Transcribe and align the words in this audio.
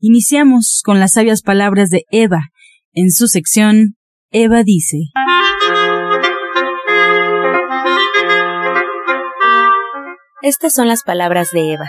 Iniciamos 0.00 0.80
con 0.84 1.00
las 1.00 1.14
sabias 1.14 1.42
palabras 1.42 1.90
de 1.90 2.04
Eva. 2.12 2.50
En 2.92 3.10
su 3.10 3.26
sección, 3.26 3.96
Eva 4.30 4.62
dice. 4.62 4.98
Estas 10.40 10.72
son 10.72 10.86
las 10.86 11.02
palabras 11.02 11.50
de 11.50 11.72
Eva. 11.72 11.86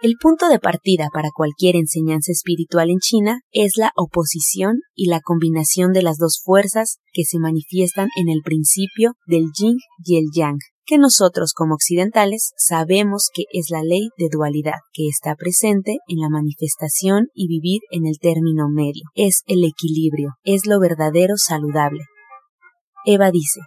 El 0.00 0.14
punto 0.20 0.48
de 0.48 0.60
partida 0.60 1.08
para 1.12 1.30
cualquier 1.34 1.74
enseñanza 1.74 2.30
espiritual 2.30 2.88
en 2.88 2.98
China 3.00 3.40
es 3.50 3.72
la 3.76 3.90
oposición 3.96 4.76
y 4.94 5.08
la 5.08 5.20
combinación 5.20 5.92
de 5.92 6.02
las 6.02 6.18
dos 6.18 6.40
fuerzas 6.40 6.98
que 7.12 7.24
se 7.24 7.40
manifiestan 7.40 8.08
en 8.16 8.28
el 8.28 8.42
principio 8.44 9.14
del 9.26 9.46
yin 9.58 9.78
y 10.04 10.18
el 10.18 10.26
yang, 10.32 10.58
que 10.86 10.98
nosotros 10.98 11.52
como 11.52 11.74
occidentales 11.74 12.52
sabemos 12.56 13.28
que 13.34 13.42
es 13.50 13.70
la 13.70 13.82
ley 13.82 14.10
de 14.16 14.28
dualidad, 14.30 14.78
que 14.92 15.08
está 15.08 15.34
presente 15.34 15.96
en 16.06 16.20
la 16.20 16.28
manifestación 16.28 17.26
y 17.34 17.48
vivir 17.48 17.80
en 17.90 18.06
el 18.06 18.20
término 18.20 18.68
medio. 18.72 19.02
Es 19.16 19.42
el 19.46 19.64
equilibrio, 19.64 20.34
es 20.44 20.64
lo 20.66 20.78
verdadero 20.78 21.34
saludable. 21.36 22.04
Eva 23.04 23.32
dice, 23.32 23.62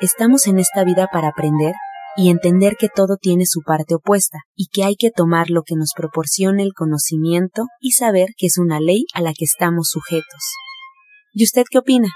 estamos 0.00 0.46
en 0.46 0.60
esta 0.60 0.84
vida 0.84 1.08
para 1.12 1.30
aprender 1.30 1.74
y 2.16 2.30
entender 2.30 2.76
que 2.78 2.88
todo 2.88 3.16
tiene 3.20 3.46
su 3.46 3.60
parte 3.62 3.94
opuesta 3.94 4.38
y 4.54 4.66
que 4.72 4.84
hay 4.84 4.96
que 4.96 5.10
tomar 5.10 5.50
lo 5.50 5.62
que 5.62 5.74
nos 5.76 5.92
proporcione 5.96 6.62
el 6.62 6.72
conocimiento 6.72 7.64
y 7.80 7.92
saber 7.92 8.28
que 8.36 8.46
es 8.46 8.58
una 8.58 8.80
ley 8.80 9.04
a 9.14 9.20
la 9.20 9.32
que 9.32 9.44
estamos 9.44 9.88
sujetos. 9.90 10.54
¿Y 11.32 11.44
usted 11.44 11.64
qué 11.70 11.78
opina? 11.78 12.08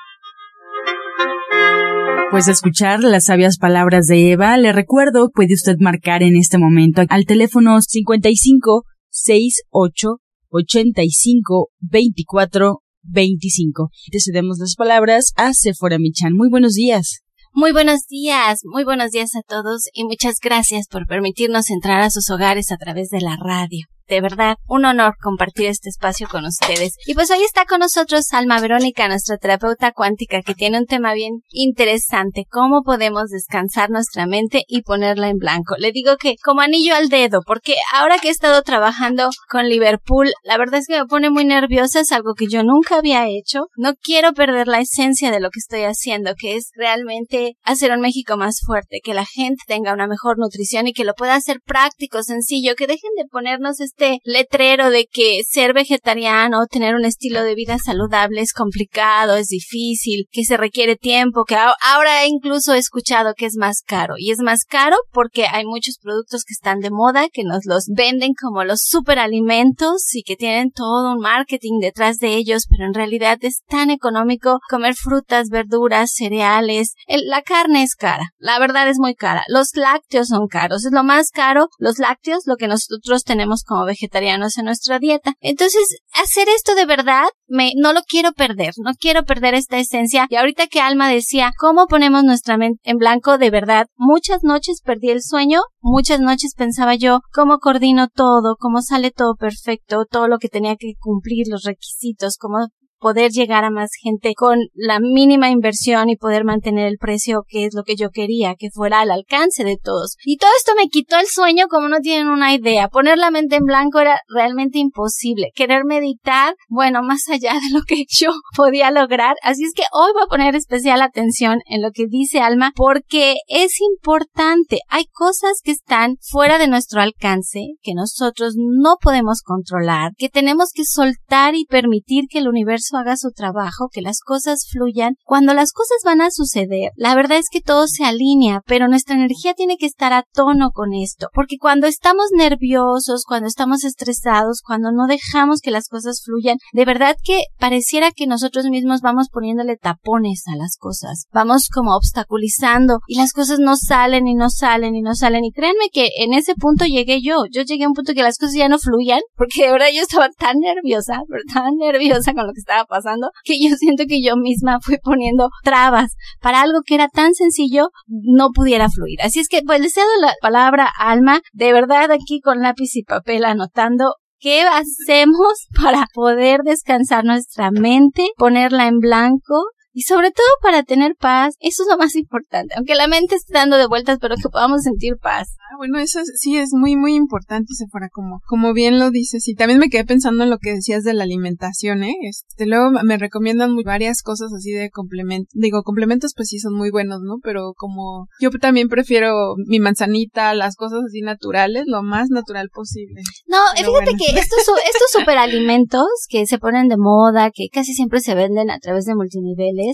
Pues 2.31 2.47
escuchar 2.47 3.03
las 3.03 3.25
sabias 3.25 3.57
palabras 3.57 4.07
de 4.07 4.33
Eva, 4.33 4.57
le 4.59 4.73
recuerdo, 4.73 5.31
puede 5.31 5.55
usted 5.55 5.77
marcar 5.81 6.23
en 6.23 6.37
este 6.37 6.59
momento 6.59 7.03
al 7.09 7.25
teléfono 7.25 7.81
55 7.81 8.85
68 9.09 10.09
85 10.51 11.71
24 11.81 12.83
25. 13.03 13.91
Te 14.11 14.21
cedemos 14.21 14.59
las 14.59 14.75
palabras 14.77 15.33
a 15.37 15.55
Sephora 15.55 15.99
Michan. 15.99 16.35
Muy 16.35 16.51
buenos 16.51 16.75
días. 16.75 17.23
Muy 17.53 17.73
buenos 17.73 18.07
días, 18.09 18.61
muy 18.65 18.85
buenos 18.85 19.11
días 19.11 19.35
a 19.35 19.43
todos 19.43 19.89
y 19.93 20.05
muchas 20.05 20.37
gracias 20.41 20.87
por 20.87 21.07
permitirnos 21.07 21.71
entrar 21.71 22.01
a 22.01 22.11
sus 22.11 22.31
hogares 22.31 22.71
a 22.71 22.77
través 22.77 23.09
de 23.09 23.21
la 23.21 23.37
radio. 23.37 23.87
De 24.09 24.23
verdad, 24.23 24.57
un 24.67 24.87
honor 24.87 25.17
compartir 25.21 25.67
este 25.67 25.91
espacio 25.91 26.29
con 26.29 26.47
ustedes. 26.47 26.95
Y 27.07 27.13
pues 27.13 27.31
hoy 27.31 27.43
está 27.43 27.67
con 27.67 27.81
nosotros 27.81 28.33
Alma 28.33 28.59
Verónica, 28.59 29.07
nuestra 29.07 29.37
terapeuta 29.37 29.93
cuántica, 29.93 30.41
que 30.41 30.55
tiene 30.55 30.79
un 30.79 30.87
tema 30.87 31.13
bien 31.13 31.43
interesante, 31.51 32.47
cómo 32.51 32.83
podemos 32.83 33.29
descansar 33.29 33.91
nuestra 33.91 34.27
mente 34.27 34.63
y 34.67 34.81
ponerla 34.81 35.29
en 35.29 35.37
blanco. 35.37 35.75
Le 35.79 35.93
digo 35.93 36.17
que 36.17 36.37
como 36.43 36.63
anillo 36.63 36.95
al 36.95 37.11
dedo, 37.11 37.43
porque 37.47 37.75
ahora 37.93 38.19
que 38.19 38.29
he 38.29 38.31
estado 38.31 38.63
trabajando 38.63 39.29
con 39.51 39.69
Liverpool, 39.69 40.33
la 40.43 40.57
verdad 40.57 40.81
es 40.81 40.87
que 40.87 40.99
me 40.99 41.07
pone 41.07 41.29
muy 41.29 41.45
nerviosa, 41.45 42.01
es 42.01 42.13
algo 42.13 42.33
que 42.35 42.47
yo 42.47 42.63
nunca 42.63 42.97
había 42.97 43.29
hecho. 43.29 43.67
No 43.77 43.93
quiero 43.95 44.33
perder 44.33 44.69
la 44.69 44.81
esencia 44.81 45.31
de 45.31 45.41
lo 45.41 45.51
que 45.51 45.61
estoy 45.61 45.83
haciendo, 45.83 46.33
que 46.35 46.57
es 46.57 46.71
realmente 46.77 47.57
hacer 47.63 47.93
un 47.93 48.01
México 48.01 48.39
más 48.39 48.61
fuerte, 48.65 49.01
que 49.05 49.13
la 49.13 49.27
gente 49.27 49.65
tenga 49.67 49.93
una 49.93 50.07
mejor 50.07 50.39
nutrición 50.39 50.87
y 50.87 50.95
que 50.95 51.05
lo 51.05 51.13
pueda 51.13 51.35
hacer 51.35 51.61
práctico, 51.63 52.23
sencillo, 52.23 52.75
que 52.75 52.87
dejen 52.87 53.11
de 53.19 53.27
ponernos 53.31 53.81
letrero 54.25 54.91
de 54.91 55.07
que 55.11 55.41
ser 55.49 55.73
vegetariano, 55.73 56.67
tener 56.67 56.95
un 56.95 57.05
estilo 57.05 57.43
de 57.43 57.55
vida 57.55 57.79
saludable 57.79 58.41
es 58.41 58.53
complicado, 58.53 59.37
es 59.37 59.49
difícil, 59.49 60.27
que 60.31 60.45
se 60.45 60.57
requiere 60.57 60.97
tiempo, 60.97 61.45
que 61.45 61.57
ahora 61.57 62.27
incluso 62.27 62.75
he 62.75 62.79
escuchado 62.79 63.35
que 63.37 63.47
es 63.47 63.57
más 63.57 63.83
caro. 63.83 64.15
Y 64.17 64.31
es 64.31 64.39
más 64.39 64.65
caro 64.65 64.97
porque 65.13 65.47
hay 65.47 65.65
muchos 65.65 65.99
productos 66.01 66.45
que 66.45 66.53
están 66.53 66.81
de 66.81 66.91
moda, 66.91 67.29
que 67.33 67.45
nos 67.45 67.65
los 67.65 67.87
venden 67.95 68.33
como 68.41 68.65
los 68.65 68.83
superalimentos 68.83 70.15
y 70.15 70.23
que 70.23 70.37
tienen 70.37 70.71
todo 70.71 71.13
un 71.13 71.21
marketing 71.21 71.79
detrás 71.81 72.19
de 72.19 72.35
ellos, 72.35 72.67
pero 72.69 72.87
en 72.87 72.95
realidad 72.95 73.39
es 73.43 73.63
tan 73.69 73.91
económico 73.91 74.61
comer 74.69 74.95
frutas, 74.95 75.49
verduras, 75.49 76.13
cereales. 76.15 76.95
la 77.07 77.43
carne 77.43 77.83
es 77.83 77.95
cara. 77.95 78.33
La 78.39 78.59
verdad 78.59 78.89
es 78.89 78.99
muy 78.99 79.15
cara. 79.15 79.45
Los 79.49 79.75
lácteos 79.75 80.29
son 80.29 80.49
caros. 80.49 80.85
Es 80.85 80.93
lo 80.93 81.03
más 81.03 81.31
caro. 81.31 81.69
Los 81.79 81.99
lácteos, 81.99 82.45
lo 82.47 82.57
que 82.57 82.69
nosotros 82.69 83.25
tenemos 83.25 83.63
como 83.65 83.85
vegetarianos 83.89 84.57
en 84.59 84.67
nuestra 84.67 84.99
dieta. 84.99 85.35
Entonces, 85.41 85.99
hacer 86.13 86.49
esto 86.49 86.75
de 86.75 86.87
verdad, 86.87 87.25
me, 87.49 87.73
no 87.77 87.93
lo 87.93 88.03
quiero 88.03 88.33
perder, 88.33 88.75
no 88.79 88.93
quiero 88.99 89.25
perder 89.25 89.55
esta 89.55 89.79
esencia. 89.79 90.27
Y 90.29 90.37
ahorita 90.37 90.69
que 90.69 90.81
Alma 90.81 91.09
decía, 91.09 91.51
¿cómo 91.59 91.87
ponemos 91.87 92.23
nuestra 92.23 92.57
mente 92.57 92.81
en 92.85 92.99
blanco 92.99 93.39
de 93.39 93.51
verdad? 93.51 93.87
Muchas 93.97 94.45
noches 94.45 94.81
perdí 94.85 95.11
el 95.11 95.23
sueño, 95.23 95.61
muchas 95.81 96.21
noches 96.21 96.55
pensaba 96.57 96.95
yo, 96.95 97.21
¿cómo 97.33 97.59
coordino 97.59 98.09
todo? 98.09 98.57
¿Cómo 98.59 98.83
sale 98.83 99.11
todo 99.11 99.35
perfecto? 99.35 100.05
Todo 100.09 100.29
lo 100.29 100.39
que 100.39 100.49
tenía 100.49 100.77
que 100.77 100.93
cumplir, 100.99 101.47
los 101.49 101.65
requisitos, 101.65 102.37
cómo 102.39 102.69
poder 103.01 103.31
llegar 103.31 103.65
a 103.65 103.71
más 103.71 103.91
gente 104.01 104.35
con 104.35 104.59
la 104.75 105.01
mínima 105.01 105.51
inversión 105.51 106.09
y 106.09 106.17
poder 106.17 106.45
mantener 106.45 106.87
el 106.87 106.99
precio 106.99 107.45
que 107.49 107.65
es 107.65 107.75
lo 107.75 107.83
que 107.83 107.97
yo 107.97 108.11
quería, 108.11 108.55
que 108.57 108.71
fuera 108.71 109.01
al 109.01 109.11
alcance 109.11 109.65
de 109.65 109.77
todos. 109.83 110.17
Y 110.25 110.37
todo 110.37 110.51
esto 110.57 110.73
me 110.77 110.89
quitó 110.89 111.17
el 111.19 111.27
sueño 111.27 111.67
como 111.69 111.89
no 111.89 112.01
tienen 112.01 112.29
una 112.29 112.55
idea. 112.55 112.89
Poner 112.89 113.19
la 113.19 113.31
mente 113.31 113.57
en 113.57 113.65
blanco 113.65 114.01
era 114.01 114.21
realmente 114.29 114.79
imposible. 114.79 115.51
Querer 115.55 115.85
meditar, 115.85 116.55
bueno, 116.69 117.03
más 117.03 117.29
allá 117.29 117.55
de 117.55 117.77
lo 117.77 117.83
que 117.87 118.05
yo 118.19 118.31
podía 118.57 118.91
lograr. 118.91 119.37
Así 119.43 119.65
es 119.65 119.73
que 119.75 119.85
hoy 119.93 120.13
voy 120.13 120.23
a 120.25 120.31
poner 120.31 120.55
especial 120.57 121.03
atención 121.03 121.61
en 121.67 121.83
lo 121.83 121.91
que 121.93 122.07
dice 122.09 122.41
Alma 122.41 122.73
porque 122.75 123.37
es 123.47 123.81
importante. 123.81 124.81
Hay 124.89 125.05
cosas 125.13 125.61
que 125.63 125.73
están 125.73 126.17
fuera 126.21 126.59
de 126.59 126.69
nuestro 126.69 127.01
alcance, 127.01 127.61
que 127.83 127.95
nosotros 127.95 128.55
no 128.57 128.97
podemos 129.01 129.43
controlar, 129.43 130.13
que 130.17 130.29
tenemos 130.29 130.71
que 130.73 130.85
soltar 130.85 131.55
y 131.55 131.65
permitir 131.65 132.25
que 132.29 132.39
el 132.39 132.49
universo 132.49 132.88
haga 132.97 133.17
su 133.17 133.31
trabajo, 133.31 133.89
que 133.93 134.01
las 134.01 134.21
cosas 134.21 134.67
fluyan. 134.71 135.15
Cuando 135.25 135.55
las 135.55 135.73
cosas 135.73 135.99
van 136.05 136.21
a 136.21 136.31
suceder, 136.31 136.93
la 136.97 137.15
verdad 137.15 137.39
es 137.39 137.47
que 137.51 137.61
todo 137.61 137.87
se 137.87 138.05
alinea, 138.05 138.63
pero 138.67 138.89
nuestra 138.89 139.17
energía 139.17 139.55
tiene 139.55 139.77
que 139.77 139.87
estar 139.87 140.13
a 140.13 140.25
tono 140.33 140.71
con 140.71 140.95
esto, 140.95 141.29
porque 141.35 141.57
cuando 141.59 141.87
estamos 141.87 142.27
nerviosos, 142.37 143.25
cuando 143.27 143.49
estamos 143.49 143.85
estresados, 143.85 144.63
cuando 144.65 144.93
no 144.93 145.07
dejamos 145.07 145.61
que 145.61 145.71
las 145.71 145.89
cosas 145.89 146.23
fluyan, 146.25 146.59
de 146.73 146.85
verdad 146.85 147.17
que 147.23 147.43
pareciera 147.59 148.11
que 148.11 148.27
nosotros 148.27 148.67
mismos 148.67 149.01
vamos 149.01 149.29
poniéndole 149.31 149.77
tapones 149.77 150.45
a 150.47 150.57
las 150.57 150.77
cosas, 150.79 151.27
vamos 151.33 151.69
como 151.73 151.97
obstaculizando 151.97 153.01
y 153.07 153.17
las 153.17 153.33
cosas 153.33 153.59
no 153.59 153.77
salen 153.77 154.27
y 154.29 154.35
no 154.35 154.51
salen 154.51 154.95
y 154.95 155.03
no 155.03 155.15
salen. 155.15 155.45
Y 155.45 155.53
créanme 155.53 155.89
que 155.93 156.09
en 156.19 156.35
ese 156.35 156.55
punto 156.55 156.85
llegué 156.85 157.21
yo, 157.23 157.45
yo 157.51 157.63
llegué 157.63 157.85
a 157.85 157.89
un 157.89 157.95
punto 157.95 158.15
que 158.15 158.23
las 158.23 158.39
cosas 158.39 158.55
ya 158.55 158.69
no 158.69 158.79
fluían, 158.79 159.21
porque 159.37 159.65
de 159.65 159.73
verdad 159.73 159.89
yo 159.95 160.03
estaba 160.03 160.29
tan 160.31 160.59
nerviosa, 160.59 161.23
tan 161.53 161.77
nerviosa 161.77 162.33
con 162.35 162.47
lo 162.47 162.53
que 162.53 162.61
estaba 162.61 162.78
pasando, 162.85 163.31
que 163.45 163.55
yo 163.61 163.75
siento 163.77 164.05
que 164.09 164.23
yo 164.23 164.37
misma 164.37 164.79
fui 164.81 164.99
poniendo 165.03 165.49
trabas 165.63 166.17
para 166.41 166.63
algo 166.63 166.81
que 166.85 166.95
era 166.95 167.09
tan 167.09 167.35
sencillo 167.35 167.89
no 168.07 168.51
pudiera 168.51 168.89
fluir. 168.89 169.21
Así 169.23 169.41
es 169.41 169.49
que 169.49 169.63
pues 169.65 169.81
le 169.81 169.91
cedo 169.91 170.07
la 170.21 170.35
palabra 170.41 170.91
Alma, 170.99 171.41
de 171.53 171.73
verdad 171.73 172.11
aquí 172.11 172.41
con 172.41 172.61
lápiz 172.61 172.95
y 172.97 173.03
papel 173.03 173.45
anotando 173.45 174.15
¿Qué 174.41 174.63
hacemos 174.63 175.67
para 175.83 176.07
poder 176.15 176.61
descansar 176.63 177.25
nuestra 177.25 177.71
mente, 177.71 178.29
ponerla 178.37 178.87
en 178.87 178.99
blanco 178.99 179.65
y 179.99 180.03
sobre 180.03 180.31
todo 180.31 180.47
para 180.63 180.85
tener 180.85 181.17
paz, 181.19 181.57
eso 181.59 181.83
es 181.83 181.89
lo 181.91 181.99
más 181.99 182.15
importante, 182.15 182.73
aunque 182.77 182.95
la 182.95 183.09
mente 183.09 183.35
esté 183.35 183.53
dando 183.53 183.77
de 183.79 183.89
vueltas, 183.89 184.19
pero 184.21 184.37
que 184.37 184.49
podamos 184.49 184.83
sentir 184.83 185.17
paz. 185.21 185.57
Ah, 185.59 185.77
bueno, 185.77 185.99
eso 185.99 186.21
sí 186.37 186.57
es 186.57 186.71
muy, 186.73 186.95
muy 186.95 187.17
importante, 187.17 187.75
se 187.75 187.89
fuera 187.89 188.09
como, 188.09 188.41
como 188.47 188.73
bien 188.75 189.01
lo 189.01 189.11
dices. 189.11 189.49
Y 189.49 189.57
también 189.57 189.81
me 189.81 189.89
quedé 189.89 190.05
pensando 190.05 190.45
en 190.45 190.51
lo 190.51 190.59
que 190.59 190.75
decías 190.75 191.03
de 191.03 191.15
la 191.15 191.25
alimentación, 191.25 192.05
¿eh? 192.05 192.15
Este, 192.23 192.67
luego 192.67 192.93
me 193.03 193.19
recomiendan 193.19 193.73
muy, 193.73 193.83
varias 193.83 194.23
cosas 194.23 194.53
así 194.57 194.71
de 194.71 194.89
complementos. 194.89 195.51
Digo, 195.53 195.83
complementos 195.83 196.33
pues 196.37 196.47
sí 196.47 196.61
son 196.61 196.75
muy 196.75 196.93
buenos, 196.93 197.21
¿no? 197.23 197.39
Pero 197.43 197.73
como 197.77 198.29
yo 198.41 198.51
también 198.51 198.89
prefiero 198.89 199.57
mi 199.67 199.81
manzanita, 199.81 200.55
las 200.55 200.77
cosas 200.77 201.01
así 201.09 201.23
naturales, 201.23 201.85
lo 201.89 202.05
más 202.05 202.31
natural 202.31 202.69
posible. 202.73 203.21
No, 203.49 203.59
fíjate 203.77 204.13
que 204.17 204.39
estos, 204.39 204.61
estos 204.61 205.11
superalimentos 205.19 206.07
que 206.29 206.47
se 206.47 206.59
ponen 206.59 206.87
de 206.87 206.99
moda, 206.99 207.51
que 207.53 207.67
casi 207.73 207.95
siempre 207.95 208.21
se 208.21 208.37
venden 208.37 208.71
a 208.71 208.79
través 208.79 209.05
de 209.05 209.17
multiniveles, 209.17 209.88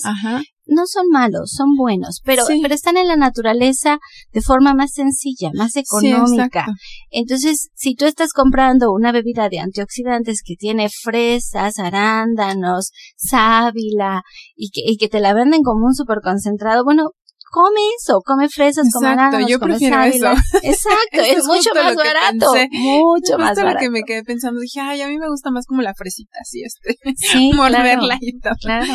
no 0.66 0.86
son 0.86 1.08
malos, 1.10 1.52
son 1.54 1.76
buenos, 1.76 2.20
pero, 2.24 2.44
Sí. 2.46 2.60
pero 2.62 2.74
están 2.74 2.96
en 2.96 3.06
la 3.06 3.16
naturaleza 3.16 3.98
de 4.32 4.40
forma 4.40 4.74
más 4.74 4.92
sencilla, 4.92 5.50
más 5.54 5.76
económica. 5.76 6.66
Entonces, 7.10 7.68
si 7.74 7.94
tú 7.94 8.06
estás 8.06 8.32
comprando 8.32 8.92
una 8.92 9.12
bebida 9.12 9.48
de 9.48 9.58
antioxidantes 9.58 10.42
que 10.44 10.54
tiene 10.56 10.88
fresas, 10.88 11.78
arándanos, 11.78 12.90
sábila 13.16 14.22
y 14.56 14.70
que, 14.70 14.80
y 14.84 14.96
que 14.96 15.08
te 15.08 15.20
la 15.20 15.34
venden 15.34 15.62
como 15.62 15.86
un 15.86 15.94
super 15.94 16.20
concentrado, 16.22 16.84
bueno, 16.84 17.10
come 17.54 17.80
eso, 18.00 18.20
come 18.24 18.48
fresas, 18.48 18.88
come 18.92 19.06
Exacto, 19.06 19.20
arándanos, 19.20 19.48
yo 19.50 19.58
come 19.60 19.72
prefiero 19.74 19.94
sábila. 19.96 20.32
eso. 20.32 20.58
Exacto, 20.62 20.98
Eso 21.12 21.22
es, 21.22 21.38
es 21.38 21.44
mucho 21.46 21.70
más 21.74 21.94
barato, 21.94 22.52
pensé. 22.52 22.68
mucho 22.72 23.38
más 23.38 23.48
Justo 23.50 23.60
lo 23.60 23.66
barato. 23.66 23.78
que 23.80 23.90
me 23.90 24.02
quedé 24.02 24.24
pensando, 24.24 24.60
dije, 24.60 24.80
ay, 24.80 25.02
a 25.02 25.08
mí 25.08 25.18
me 25.18 25.28
gusta 25.28 25.50
más 25.52 25.64
como 25.66 25.80
la 25.82 25.94
fresita, 25.94 26.36
así, 26.40 26.62
este, 26.64 26.96
Sí, 27.16 27.52
morderla 27.54 27.96
claro, 27.96 28.18
y 28.20 28.40
todo. 28.40 28.54
claro. 28.60 28.92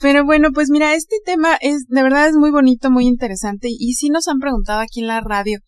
Pero 0.00 0.24
bueno, 0.24 0.48
pues 0.52 0.70
mira, 0.70 0.94
este 0.94 1.16
tema 1.24 1.56
es, 1.60 1.84
de 1.86 2.02
verdad 2.02 2.26
es 2.28 2.34
muy 2.34 2.50
bonito, 2.50 2.90
muy 2.90 3.06
interesante, 3.06 3.68
y 3.70 3.94
sí 3.94 4.08
nos 4.10 4.26
han 4.26 4.40
preguntado 4.40 4.80
aquí 4.80 5.00
en 5.00 5.06
la 5.06 5.20
radio, 5.20 5.60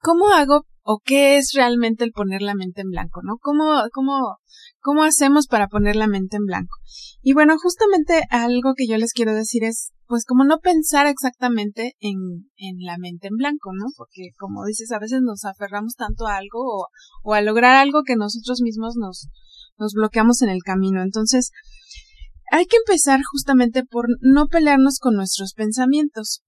¿cómo 0.00 0.30
hago 0.30 0.64
o 0.82 1.00
qué 1.04 1.36
es 1.36 1.52
realmente 1.54 2.04
el 2.04 2.12
poner 2.12 2.42
la 2.42 2.54
mente 2.54 2.80
en 2.80 2.90
blanco, 2.90 3.20
no? 3.22 3.36
¿Cómo, 3.40 3.82
cómo, 3.92 4.38
cómo 4.80 5.04
hacemos 5.04 5.46
para 5.46 5.68
poner 5.68 5.96
la 5.96 6.08
mente 6.08 6.36
en 6.36 6.44
blanco? 6.44 6.76
Y 7.22 7.34
bueno, 7.34 7.56
justamente 7.58 8.24
algo 8.30 8.74
que 8.76 8.86
yo 8.86 8.96
les 8.96 9.12
quiero 9.12 9.34
decir 9.34 9.64
es, 9.64 9.92
pues 10.06 10.24
como 10.24 10.44
no 10.44 10.58
pensar 10.58 11.06
exactamente 11.06 11.94
en, 12.00 12.50
en 12.56 12.76
la 12.80 12.98
mente 12.98 13.28
en 13.28 13.36
blanco, 13.36 13.70
¿no? 13.72 13.86
Porque 13.96 14.30
como 14.38 14.64
dices, 14.66 14.90
a 14.92 14.98
veces 14.98 15.20
nos 15.22 15.44
aferramos 15.44 15.94
tanto 15.94 16.26
a 16.26 16.36
algo 16.36 16.88
o, 17.22 17.32
a 17.32 17.40
lograr 17.40 17.76
algo 17.76 18.02
que 18.02 18.16
nosotros 18.16 18.60
mismos 18.60 18.96
nos, 18.96 19.28
nos 19.78 19.94
bloqueamos 19.94 20.42
en 20.42 20.50
el 20.50 20.62
camino. 20.62 21.02
Entonces, 21.02 21.50
hay 22.50 22.66
que 22.66 22.76
empezar 22.76 23.20
justamente 23.22 23.84
por 23.84 24.06
no 24.20 24.48
pelearnos 24.48 24.98
con 24.98 25.14
nuestros 25.14 25.54
pensamientos, 25.54 26.42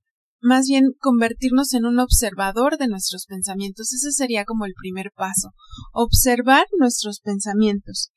más 0.44 0.67
bien 0.69 0.93
convertirnos 1.00 1.73
en 1.73 1.87
un 1.87 1.99
observador 1.99 2.76
de 2.76 2.88
nuestros 2.88 3.26
pensamientos. 3.26 3.93
Ese 3.93 4.12
sería 4.12 4.44
como 4.44 4.67
el 4.67 4.75
primer 4.75 5.11
paso, 5.17 5.52
observar 5.93 6.67
nuestros 6.79 7.20
pensamientos. 7.20 8.11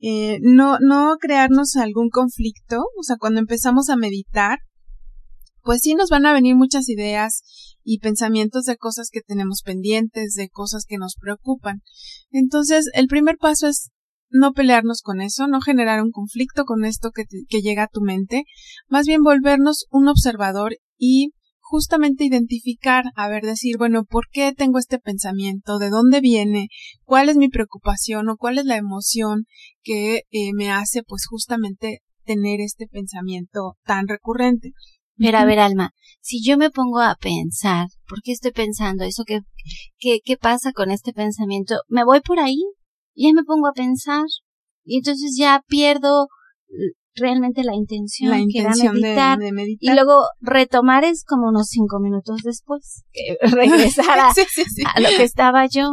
Eh, 0.00 0.38
no, 0.40 0.78
no 0.80 1.16
crearnos 1.20 1.76
algún 1.76 2.08
conflicto, 2.10 2.84
o 2.98 3.02
sea, 3.02 3.16
cuando 3.16 3.40
empezamos 3.40 3.88
a 3.88 3.96
meditar, 3.96 4.58
pues 5.62 5.80
sí 5.82 5.94
nos 5.94 6.10
van 6.10 6.26
a 6.26 6.32
venir 6.32 6.54
muchas 6.54 6.88
ideas 6.88 7.42
y 7.82 7.98
pensamientos 7.98 8.64
de 8.64 8.76
cosas 8.76 9.10
que 9.10 9.20
tenemos 9.20 9.62
pendientes, 9.62 10.34
de 10.34 10.48
cosas 10.48 10.84
que 10.86 10.96
nos 10.96 11.16
preocupan. 11.20 11.82
Entonces, 12.30 12.88
el 12.94 13.06
primer 13.06 13.36
paso 13.36 13.66
es 13.66 13.90
no 14.30 14.52
pelearnos 14.52 15.02
con 15.02 15.20
eso, 15.20 15.46
no 15.46 15.60
generar 15.60 16.02
un 16.02 16.10
conflicto 16.10 16.64
con 16.64 16.84
esto 16.84 17.10
que, 17.10 17.24
llega 17.60 17.84
a 17.84 17.88
tu 17.88 18.00
mente, 18.00 18.44
más 18.88 19.06
bien 19.06 19.22
volvernos 19.22 19.86
un 19.90 20.08
observador 20.08 20.76
y 20.98 21.32
justamente 21.68 22.24
identificar, 22.24 23.06
a 23.16 23.28
ver, 23.28 23.42
decir, 23.42 23.76
bueno, 23.76 24.04
¿por 24.04 24.28
qué 24.30 24.52
tengo 24.52 24.78
este 24.78 25.00
pensamiento? 25.00 25.78
¿De 25.78 25.90
dónde 25.90 26.20
viene? 26.20 26.68
¿Cuál 27.04 27.28
es 27.28 27.36
mi 27.36 27.48
preocupación 27.48 28.28
o 28.28 28.36
cuál 28.36 28.58
es 28.58 28.64
la 28.64 28.76
emoción 28.76 29.46
que 29.82 30.22
eh, 30.30 30.52
me 30.54 30.70
hace 30.70 31.02
pues 31.02 31.26
justamente 31.26 32.02
tener 32.24 32.60
este 32.60 32.86
pensamiento 32.86 33.76
tan 33.84 34.06
recurrente? 34.06 34.70
Pero 35.16 35.38
a 35.38 35.44
ver, 35.44 35.58
Alma, 35.58 35.90
si 36.20 36.44
yo 36.44 36.56
me 36.56 36.70
pongo 36.70 37.00
a 37.00 37.16
pensar, 37.16 37.88
¿por 38.08 38.22
qué 38.22 38.32
estoy 38.32 38.52
pensando 38.52 39.04
eso? 39.04 39.24
¿Qué, 39.26 39.40
qué, 39.98 40.20
qué 40.24 40.36
pasa 40.36 40.72
con 40.72 40.90
este 40.90 41.12
pensamiento? 41.12 41.76
Me 41.88 42.04
voy 42.04 42.20
por 42.20 42.38
ahí, 42.38 42.62
y 43.14 43.26
ya 43.26 43.32
me 43.34 43.42
pongo 43.42 43.66
a 43.66 43.72
pensar, 43.72 44.24
y 44.84 44.98
entonces 44.98 45.34
ya 45.36 45.62
pierdo 45.66 46.28
realmente 47.16 47.64
la 47.64 47.74
intención, 47.74 48.30
la 48.30 48.36
que 48.36 48.60
era 48.60 48.70
intención 48.70 48.94
de, 49.38 49.52
meditar. 49.52 49.80
Y 49.80 49.94
luego 49.94 50.24
retomar 50.40 51.04
es 51.04 51.24
como 51.24 51.48
unos 51.48 51.68
cinco 51.68 51.98
minutos 52.00 52.42
después, 52.44 53.02
que 53.12 53.36
regresar 53.50 54.18
a, 54.20 54.32
sí, 54.34 54.42
sí, 54.48 54.62
sí. 54.64 54.82
a 54.94 55.00
lo 55.00 55.08
que 55.08 55.24
estaba 55.24 55.66
yo. 55.66 55.90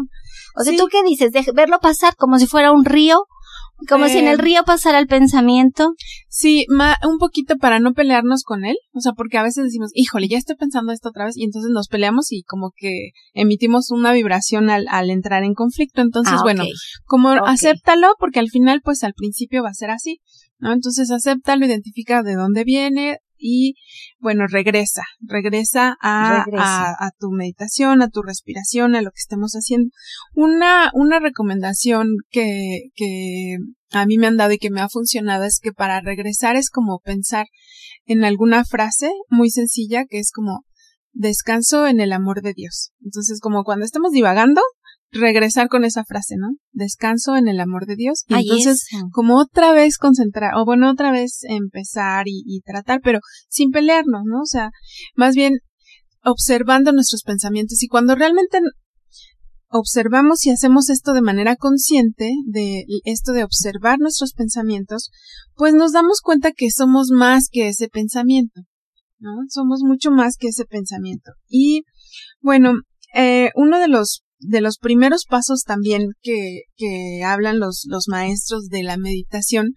O 0.55 0.63
sea. 0.63 0.77
¿tú 0.77 0.87
qué 0.91 1.01
dices? 1.03 1.31
¿De 1.31 1.43
verlo 1.53 1.79
pasar 1.81 2.15
como 2.15 2.37
si 2.37 2.45
fuera 2.47 2.71
un 2.71 2.85
río? 2.85 3.23
Como 3.89 4.07
si 4.07 4.19
en 4.19 4.27
el 4.27 4.35
Eh, 4.39 4.41
río 4.41 4.63
pasara 4.63 4.99
el 4.99 5.07
pensamiento. 5.07 5.93
Sí, 6.29 6.65
ma- 6.69 6.97
un 7.05 7.17
poquito 7.17 7.57
para 7.57 7.79
no 7.79 7.93
pelearnos 7.93 8.43
con 8.43 8.63
él, 8.65 8.77
o 8.93 9.01
sea, 9.01 9.11
porque 9.13 9.37
a 9.37 9.43
veces 9.43 9.65
decimos, 9.65 9.89
híjole, 9.93 10.27
ya 10.29 10.37
estoy 10.37 10.55
pensando 10.55 10.93
esto 10.93 11.09
otra 11.09 11.25
vez, 11.25 11.35
y 11.35 11.43
entonces 11.43 11.69
nos 11.71 11.87
peleamos 11.89 12.31
y 12.31 12.43
como 12.43 12.71
que 12.75 13.09
emitimos 13.33 13.91
una 13.91 14.13
vibración 14.13 14.69
al, 14.69 14.85
al 14.89 15.09
entrar 15.09 15.43
en 15.43 15.53
conflicto. 15.53 16.01
Entonces, 16.01 16.35
Ah, 16.37 16.43
bueno, 16.43 16.63
como 17.05 17.29
acéptalo, 17.29 18.13
porque 18.19 18.39
al 18.39 18.49
final, 18.49 18.79
pues 18.83 19.03
al 19.03 19.13
principio 19.15 19.63
va 19.63 19.69
a 19.69 19.73
ser 19.73 19.89
así, 19.89 20.19
¿no? 20.63 20.73
Entonces, 20.73 21.11
acéptalo, 21.11 21.65
identifica 21.65 22.23
de 22.23 22.35
dónde 22.35 22.63
viene 22.63 23.17
y, 23.37 23.75
bueno, 24.19 24.45
regresa, 24.47 25.03
regresa 25.19 25.97
a, 26.01 26.45
Regresa. 26.45 26.91
a, 26.91 27.07
a 27.07 27.11
tu 27.19 27.29
meditación, 27.31 28.01
a 28.01 28.07
tu 28.07 28.21
respiración, 28.21 28.95
a 28.95 29.01
lo 29.01 29.09
que 29.11 29.19
estemos 29.19 29.51
haciendo. 29.51 29.89
Una, 30.33 30.89
una 30.93 31.19
recomendación 31.19 32.07
que, 32.29 32.89
que 32.95 33.57
a 33.91 34.05
mí 34.05 34.17
me 34.17 34.27
han 34.27 34.37
dado 34.37 34.53
y 34.53 34.59
que 34.59 34.71
me 34.71 34.79
ha 34.79 34.87
funcionado 34.87 35.43
es 35.43 35.59
que 35.61 35.73
para 35.73 35.99
regresar 35.99 36.55
es 36.55 36.69
como 36.69 36.99
pensar 37.03 37.47
en 38.05 38.23
alguna 38.23 38.63
frase 38.63 39.11
muy 39.29 39.49
sencilla 39.49 40.05
que 40.05 40.19
es 40.19 40.31
como 40.31 40.61
descanso 41.11 41.85
en 41.85 41.99
el 41.99 42.13
amor 42.13 42.41
de 42.41 42.53
Dios. 42.53 42.91
Entonces, 43.01 43.39
como 43.41 43.63
cuando 43.65 43.85
estemos 43.85 44.11
divagando, 44.11 44.61
regresar 45.13 45.69
con 45.69 45.85
esa 45.85 46.03
frase, 46.03 46.35
¿no? 46.37 46.49
Descanso 46.71 47.35
en 47.35 47.47
el 47.47 47.59
amor 47.59 47.85
de 47.85 47.95
Dios. 47.95 48.23
Y 48.27 48.33
Ay, 48.33 48.43
entonces, 48.43 48.85
como 49.11 49.39
otra 49.39 49.71
vez 49.71 49.97
concentrar, 49.97 50.55
o 50.55 50.65
bueno, 50.65 50.89
otra 50.89 51.11
vez 51.11 51.39
empezar 51.43 52.27
y, 52.27 52.43
y 52.45 52.61
tratar, 52.61 52.99
pero 53.01 53.19
sin 53.47 53.71
pelearnos, 53.71 54.23
¿no? 54.25 54.41
O 54.41 54.45
sea, 54.45 54.71
más 55.15 55.35
bien 55.35 55.59
observando 56.23 56.91
nuestros 56.91 57.23
pensamientos 57.23 57.81
y 57.83 57.87
cuando 57.87 58.15
realmente 58.15 58.59
observamos 59.73 60.45
y 60.45 60.51
hacemos 60.51 60.89
esto 60.89 61.13
de 61.13 61.21
manera 61.21 61.55
consciente, 61.55 62.31
de 62.45 62.85
esto 63.05 63.31
de 63.33 63.43
observar 63.43 63.99
nuestros 63.99 64.33
pensamientos, 64.33 65.09
pues 65.55 65.73
nos 65.73 65.91
damos 65.91 66.21
cuenta 66.21 66.51
que 66.51 66.69
somos 66.69 67.09
más 67.11 67.47
que 67.51 67.67
ese 67.67 67.87
pensamiento, 67.87 68.61
¿no? 69.19 69.31
Somos 69.49 69.81
mucho 69.83 70.11
más 70.11 70.37
que 70.37 70.49
ese 70.49 70.65
pensamiento. 70.65 71.31
Y 71.47 71.83
bueno, 72.39 72.73
eh, 73.15 73.51
uno 73.55 73.79
de 73.79 73.87
los 73.87 74.22
de 74.45 74.61
los 74.61 74.77
primeros 74.77 75.25
pasos 75.25 75.63
también 75.63 76.09
que, 76.21 76.61
que 76.75 77.23
hablan 77.23 77.59
los, 77.59 77.83
los 77.87 78.07
maestros 78.07 78.67
de 78.67 78.83
la 78.83 78.97
meditación, 78.97 79.73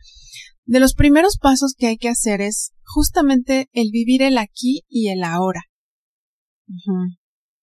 de 0.65 0.81
los 0.81 0.95
primeros 0.95 1.39
pasos 1.41 1.75
que 1.77 1.87
hay 1.87 1.97
que 1.97 2.09
hacer 2.09 2.41
es 2.41 2.73
justamente 2.85 3.69
el 3.73 3.91
vivir 3.93 4.23
el 4.23 4.39
aquí 4.39 4.83
y 4.89 5.09
el 5.09 5.23
ahora. 5.25 5.63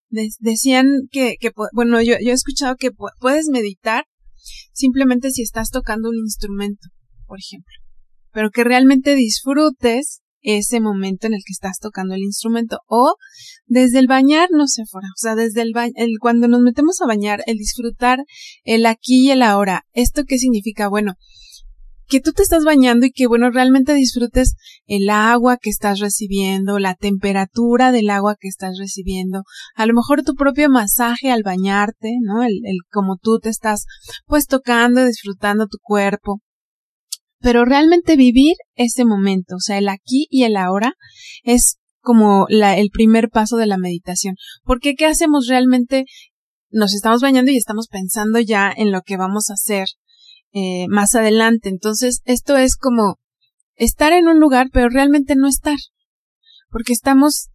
De- 0.10 0.30
decían 0.40 0.86
que, 1.12 1.36
que, 1.40 1.52
bueno, 1.74 2.02
yo, 2.02 2.16
yo 2.24 2.30
he 2.32 2.34
escuchado 2.34 2.76
que 2.78 2.92
pu- 2.92 3.12
puedes 3.20 3.48
meditar 3.48 4.06
simplemente 4.72 5.32
si 5.32 5.42
estás 5.42 5.70
tocando 5.70 6.10
un 6.10 6.18
instrumento, 6.18 6.88
por 7.26 7.40
ejemplo, 7.40 7.74
pero 8.32 8.50
que 8.52 8.64
realmente 8.64 9.16
disfrutes 9.16 10.22
ese 10.44 10.80
momento 10.80 11.28
en 11.28 11.34
el 11.34 11.42
que 11.46 11.52
estás 11.52 11.80
tocando 11.80 12.14
el 12.14 12.22
instrumento 12.22 12.80
o 12.88 13.16
desde 13.66 14.00
el 14.00 14.08
bañar 14.08 14.50
no 14.52 14.68
se 14.68 14.86
fuera, 14.86 15.08
o 15.08 15.18
sea, 15.18 15.36
desde 15.36 15.62
el, 15.62 15.72
ba 15.74 15.88
el 15.96 16.20
cuando 16.20 16.48
nos 16.48 16.62
metemos 16.62 17.02
a 17.02 17.08
bañar, 17.08 17.44
el 17.48 17.58
disfrutar 17.58 18.20
el 18.64 18.86
aquí 18.86 19.28
y 19.28 19.32
el 19.32 19.42
ahora. 19.42 19.84
¿Esto 19.94 20.24
qué 20.26 20.38
significa? 20.38 20.88
Bueno, 20.88 21.16
que 22.14 22.20
tú 22.20 22.32
te 22.32 22.44
estás 22.44 22.64
bañando 22.64 23.08
y 23.08 23.12
que, 23.12 23.26
bueno, 23.26 23.50
realmente 23.50 23.96
disfrutes 23.96 24.54
el 24.86 25.10
agua 25.10 25.58
que 25.58 25.72
estás 25.72 26.00
recibiendo, 26.00 26.78
la 26.78 26.94
temperatura 26.94 27.92
del 27.92 28.12
agua 28.12 28.36
que 28.40 28.48
estás 28.48 28.78
recibiendo, 28.78 29.42
a 29.76 29.88
lo 29.88 29.96
mejor 29.96 30.22
tu 30.22 30.36
propio 30.36 30.70
masaje 30.70 31.32
al 31.32 31.42
bañarte, 31.42 32.12
¿no? 32.22 32.44
El, 32.44 32.60
el 32.66 32.78
como 32.92 33.18
tú 33.20 33.40
te 33.40 33.50
estás 33.50 33.86
pues 34.28 34.46
tocando, 34.46 35.04
disfrutando 35.06 35.66
tu 35.66 35.80
cuerpo. 35.82 36.43
Pero 37.44 37.66
realmente 37.66 38.16
vivir 38.16 38.56
ese 38.76 39.04
momento, 39.04 39.58
o 39.58 39.60
sea, 39.60 39.78
el 39.78 39.90
aquí 39.90 40.28
y 40.30 40.44
el 40.44 40.56
ahora 40.56 40.94
es 41.44 41.78
como 42.00 42.46
la, 42.48 42.78
el 42.78 42.90
primer 42.90 43.28
paso 43.30 43.58
de 43.58 43.68
la 43.68 43.78
meditación. 43.78 44.36
Porque 44.64 44.96
¿qué 44.96 45.08
hacemos 45.08 45.48
realmente? 45.48 46.06
Nos 46.72 46.94
estamos 46.94 47.22
bañando 47.22 47.52
y 47.52 47.58
estamos 47.58 47.90
pensando 47.90 48.40
ya 48.40 48.72
en 48.74 48.94
lo 48.94 49.02
que 49.02 49.18
vamos 49.18 49.50
a 49.50 49.56
hacer 49.56 49.88
eh, 50.54 50.88
más 50.88 51.16
adelante. 51.16 51.68
Entonces, 51.68 52.22
esto 52.24 52.56
es 52.56 52.78
como 52.78 53.20
estar 53.76 54.14
en 54.14 54.30
un 54.30 54.40
lugar, 54.40 54.70
pero 54.72 54.88
realmente 54.88 55.36
no 55.36 55.50
estar. 55.50 55.78
Porque 56.70 56.94
estamos, 56.94 57.50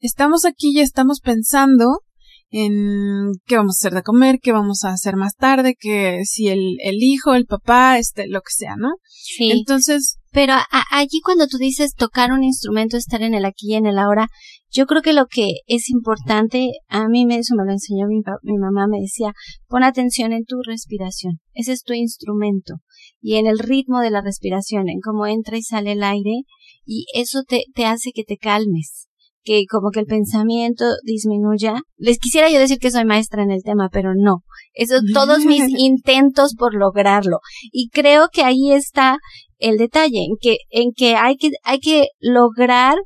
estamos 0.00 0.44
aquí 0.44 0.72
y 0.74 0.80
estamos 0.80 1.20
pensando 1.20 2.02
en 2.50 3.32
qué 3.46 3.56
vamos 3.56 3.76
a 3.76 3.80
hacer 3.86 3.94
de 3.94 4.02
comer, 4.02 4.38
qué 4.42 4.52
vamos 4.52 4.84
a 4.84 4.90
hacer 4.90 5.16
más 5.16 5.34
tarde, 5.36 5.74
que 5.78 6.22
si 6.24 6.48
el, 6.48 6.76
el 6.82 6.96
hijo, 7.00 7.34
el 7.34 7.46
papá, 7.46 7.98
este, 7.98 8.26
lo 8.28 8.40
que 8.40 8.52
sea, 8.52 8.74
¿no? 8.76 8.88
Sí. 9.08 9.50
Entonces, 9.52 10.16
Pero 10.32 10.54
a- 10.54 10.66
allí 10.92 11.20
cuando 11.24 11.46
tú 11.46 11.58
dices 11.58 11.94
tocar 11.94 12.32
un 12.32 12.42
instrumento, 12.44 12.96
estar 12.96 13.22
en 13.22 13.34
el 13.34 13.44
aquí 13.44 13.72
y 13.72 13.74
en 13.74 13.86
el 13.86 13.98
ahora, 13.98 14.28
yo 14.72 14.86
creo 14.86 15.02
que 15.02 15.12
lo 15.12 15.26
que 15.26 15.54
es 15.66 15.90
importante, 15.90 16.70
a 16.88 17.08
mí 17.08 17.26
me, 17.26 17.38
eso 17.38 17.54
me 17.56 17.64
lo 17.64 17.72
enseñó 17.72 18.06
mi, 18.06 18.20
mi 18.42 18.58
mamá, 18.58 18.86
me 18.88 19.00
decía, 19.00 19.32
pon 19.66 19.82
atención 19.82 20.32
en 20.32 20.44
tu 20.44 20.56
respiración, 20.64 21.40
ese 21.54 21.72
es 21.72 21.82
tu 21.82 21.92
instrumento. 21.94 22.74
y 23.20 23.36
en 23.36 23.46
el 23.46 23.58
ritmo 23.58 24.00
de 24.00 24.10
la 24.10 24.20
respiración, 24.22 24.88
en 24.88 25.00
cómo 25.00 25.26
entra 25.26 25.56
y 25.58 25.62
sale 25.62 25.92
el 25.92 26.02
aire, 26.04 26.42
y 26.86 27.06
eso 27.14 27.42
te, 27.46 27.64
te 27.74 27.84
hace 27.86 28.12
que 28.14 28.22
te 28.24 28.36
calmes, 28.36 29.08
que 29.42 29.64
como 29.70 29.90
que 29.90 30.00
el 30.00 30.06
pensamiento 30.06 30.84
disminuya. 31.04 31.82
Les 31.96 32.18
quisiera 32.18 32.50
yo 32.50 32.58
decir 32.58 32.78
que 32.78 32.90
soy 32.90 33.04
maestra 33.04 33.42
en 33.42 33.50
el 33.50 33.62
tema, 33.62 33.88
pero 33.90 34.12
no. 34.14 34.42
Eso, 34.72 34.96
todos 35.14 35.44
mis 35.44 35.64
intentos 35.78 36.54
por 36.56 36.74
lograrlo. 36.74 37.38
Y 37.72 37.88
creo 37.88 38.28
que 38.32 38.42
ahí 38.42 38.72
está 38.72 39.18
el 39.58 39.76
detalle, 39.76 40.24
en 40.24 40.36
que, 40.40 40.56
en 40.70 40.92
que 40.94 41.16
hay 41.16 41.36
que, 41.36 41.50
hay 41.64 41.78
que 41.80 42.08
lograr 42.18 42.96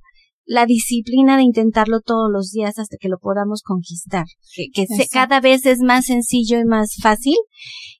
la 0.47 0.67
disciplina 0.67 1.37
de 1.37 1.43
intentarlo 1.43 2.01
todos 2.01 2.31
los 2.31 2.51
días 2.51 2.79
hasta 2.79 2.97
que 3.01 3.09
lo 3.09 3.19
podamos 3.19 3.63
conquistar, 3.63 4.27
que, 4.55 4.67
que 4.73 4.87
cada 5.11 5.41
vez 5.41 5.65
es 5.65 5.79
más 5.81 6.05
sencillo 6.05 6.59
y 6.59 6.65
más 6.65 6.97
fácil. 7.03 7.37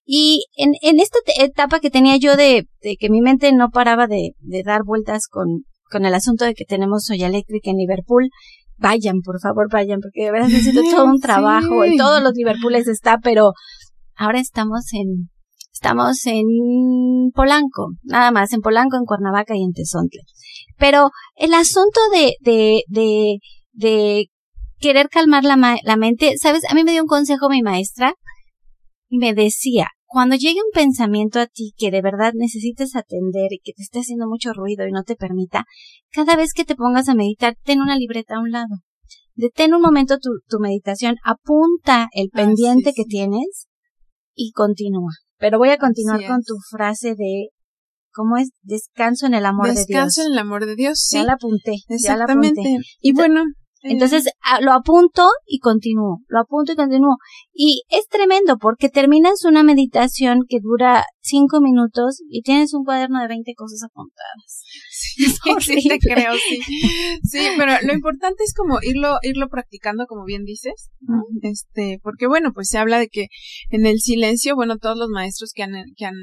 Y 0.05 0.45
en, 0.57 0.73
en 0.83 1.01
esta 1.01 1.19
etapa 1.41 1.81
que 1.81 1.91
tenía 1.91 2.17
yo 2.17 2.37
de, 2.37 2.69
de 2.83 2.97
que 2.97 3.09
mi 3.09 3.23
mente 3.23 3.51
no 3.53 3.71
paraba 3.71 4.07
de, 4.07 4.33
de 4.41 4.63
dar 4.63 4.83
vueltas 4.85 5.27
con, 5.27 5.65
con 5.91 6.05
el 6.05 6.15
asunto 6.15 6.45
de 6.45 6.55
que 6.55 6.65
tenemos 6.65 7.05
Soya 7.05 7.27
Electric 7.27 7.67
en 7.67 7.77
Liverpool, 7.77 8.31
vayan, 8.77 9.21
por 9.21 9.41
favor, 9.41 9.69
vayan, 9.71 10.01
porque 10.01 10.25
de 10.25 10.33
verdad 10.33 10.49
necesito 10.49 10.83
todo 10.91 11.05
un 11.05 11.21
trabajo, 11.21 11.85
en 11.85 11.97
todos 11.97 12.23
los 12.23 12.33
Liverpooles 12.35 12.89
está, 12.89 13.19
pero 13.19 13.53
ahora 14.17 14.41
estamos 14.41 14.93
en, 14.93 15.31
estamos 15.73 16.25
en 16.27 16.45
Polanco, 17.35 17.93
nada 18.03 18.31
más, 18.31 18.53
en 18.53 18.61
Polanco, 18.61 18.97
en 18.97 19.05
Cuernavaca 19.05 19.57
y 19.57 19.63
en 19.63 19.73
Tezontle. 19.73 20.23
Pero 20.79 21.11
el 21.37 21.55
asunto 21.55 22.01
de, 22.13 22.35
de, 22.41 22.83
de, 22.89 23.39
de 23.73 24.27
querer 24.79 25.09
calmar 25.09 25.45
la, 25.45 25.79
la 25.83 25.97
mente, 25.97 26.35
sabes, 26.41 26.63
a 26.69 26.75
mí 26.75 26.85
me 26.85 26.93
dio 26.93 27.03
un 27.03 27.09
consejo 27.09 27.49
mi 27.49 27.63
maestra 27.63 28.15
y 29.09 29.19
me 29.19 29.35
decía, 29.35 29.89
cuando 30.15 30.37
llegue 30.37 30.61
un 30.65 30.71
pensamiento 30.73 31.41
a 31.41 31.49
ti 31.49 31.75
que 31.77 31.91
de 31.91 32.01
verdad 32.01 32.35
necesites 32.37 32.95
atender 32.95 33.49
y 33.51 33.59
que 33.59 33.73
te 33.73 33.83
esté 33.83 33.99
haciendo 33.99 34.29
mucho 34.29 34.53
ruido 34.53 34.87
y 34.87 34.93
no 34.93 35.03
te 35.03 35.17
permita, 35.17 35.65
cada 36.13 36.37
vez 36.37 36.53
que 36.53 36.65
te 36.65 36.77
pongas 36.77 37.09
a 37.09 37.17
meditar, 37.17 37.57
ten 37.65 37.81
una 37.81 37.99
libreta 37.99 38.37
a 38.37 38.41
un 38.41 38.53
lado. 38.53 38.77
Detén 39.35 39.75
un 39.75 39.83
momento 39.83 40.19
tu, 40.19 40.31
tu 40.49 40.61
meditación, 40.61 41.17
apunta 41.25 42.07
el 42.13 42.29
pendiente 42.31 42.93
que 42.95 43.03
tienes 43.03 43.67
y 44.37 44.53
continúa. 44.53 45.11
Pero 45.39 45.59
voy 45.59 45.71
a 45.71 45.79
continuar 45.79 46.25
con 46.29 46.45
tu 46.45 46.55
frase 46.71 47.17
de 47.17 47.49
¿Cómo 48.13 48.37
es? 48.37 48.51
Descanso 48.63 49.27
en 49.27 49.35
el 49.35 49.45
amor 49.45 49.67
de 49.67 49.73
Dios. 49.73 49.87
Descanso 49.89 50.23
en 50.23 50.31
el 50.31 50.39
amor 50.39 50.65
de 50.65 50.77
Dios, 50.77 51.01
sí. 51.01 51.17
Ya 51.17 51.25
la 51.25 51.33
apunté. 51.33 51.73
Exactamente. 51.89 52.63
Ya 52.63 52.71
la 52.71 52.77
apunté. 52.77 52.87
Y 53.01 53.13
bueno. 53.15 53.43
Entonces 53.87 54.25
lo 54.63 54.73
apunto 54.73 55.29
y 55.47 55.59
continúo, 55.59 56.21
lo 56.29 56.41
apunto 56.41 56.73
y 56.73 56.77
continúo. 56.77 57.17
Y 57.53 57.83
es 57.91 58.09
tremendo 58.09 58.57
porque 58.59 58.89
terminas 58.89 59.45
una 59.45 59.63
meditación 59.63 60.41
que 60.49 60.59
dura 60.63 61.05
cinco 61.21 61.61
minutos 61.61 62.23
y 62.29 62.43
tienes 62.43 62.73
un 62.73 62.85
cuaderno 62.85 63.21
de 63.21 63.29
20 63.29 63.53
cosas 63.55 63.83
apuntadas. 63.83 64.63
Sí, 64.91 65.25
sí 65.83 65.89
te 65.89 65.99
creo, 65.99 66.33
sí. 66.35 66.61
Sí, 67.23 67.47
pero 67.59 67.73
lo 67.83 67.93
importante 67.93 68.43
es 68.45 68.55
como 68.55 68.79
irlo, 68.83 69.19
irlo 69.23 69.49
practicando, 69.49 70.07
como 70.07 70.25
bien 70.25 70.45
dices, 70.45 70.91
Este, 71.43 71.99
porque 72.03 72.27
bueno, 72.27 72.53
pues 72.55 72.69
se 72.69 72.79
habla 72.79 72.99
de 72.99 73.09
que 73.09 73.27
en 73.69 73.85
el 73.85 74.01
silencio, 74.01 74.57
bueno, 74.57 74.79
todos 74.79 74.97
los 74.97 75.11
maestros 75.11 75.53
que 75.55 75.63
han, 75.63 75.73
que 75.97 76.07
han 76.07 76.15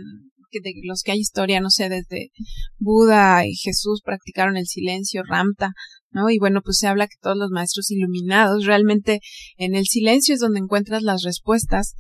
de 0.51 0.73
los 0.83 1.01
que 1.01 1.13
hay 1.13 1.19
historia, 1.19 1.61
no 1.61 1.69
sé, 1.69 1.87
desde 1.87 2.31
Buda 2.77 3.45
y 3.45 3.55
Jesús 3.55 4.01
practicaron 4.03 4.57
el 4.57 4.65
silencio, 4.65 5.23
Ramta, 5.23 5.71
¿no? 6.11 6.29
Y 6.29 6.37
bueno, 6.39 6.61
pues 6.63 6.77
se 6.77 6.87
habla 6.87 7.07
que 7.07 7.15
todos 7.21 7.37
los 7.37 7.51
maestros 7.51 7.91
iluminados, 7.91 8.65
realmente 8.65 9.19
en 9.57 9.75
el 9.75 9.85
silencio 9.85 10.33
es 10.33 10.39
donde 10.39 10.59
encuentras 10.59 11.03
las 11.03 11.23
respuestas 11.23 11.95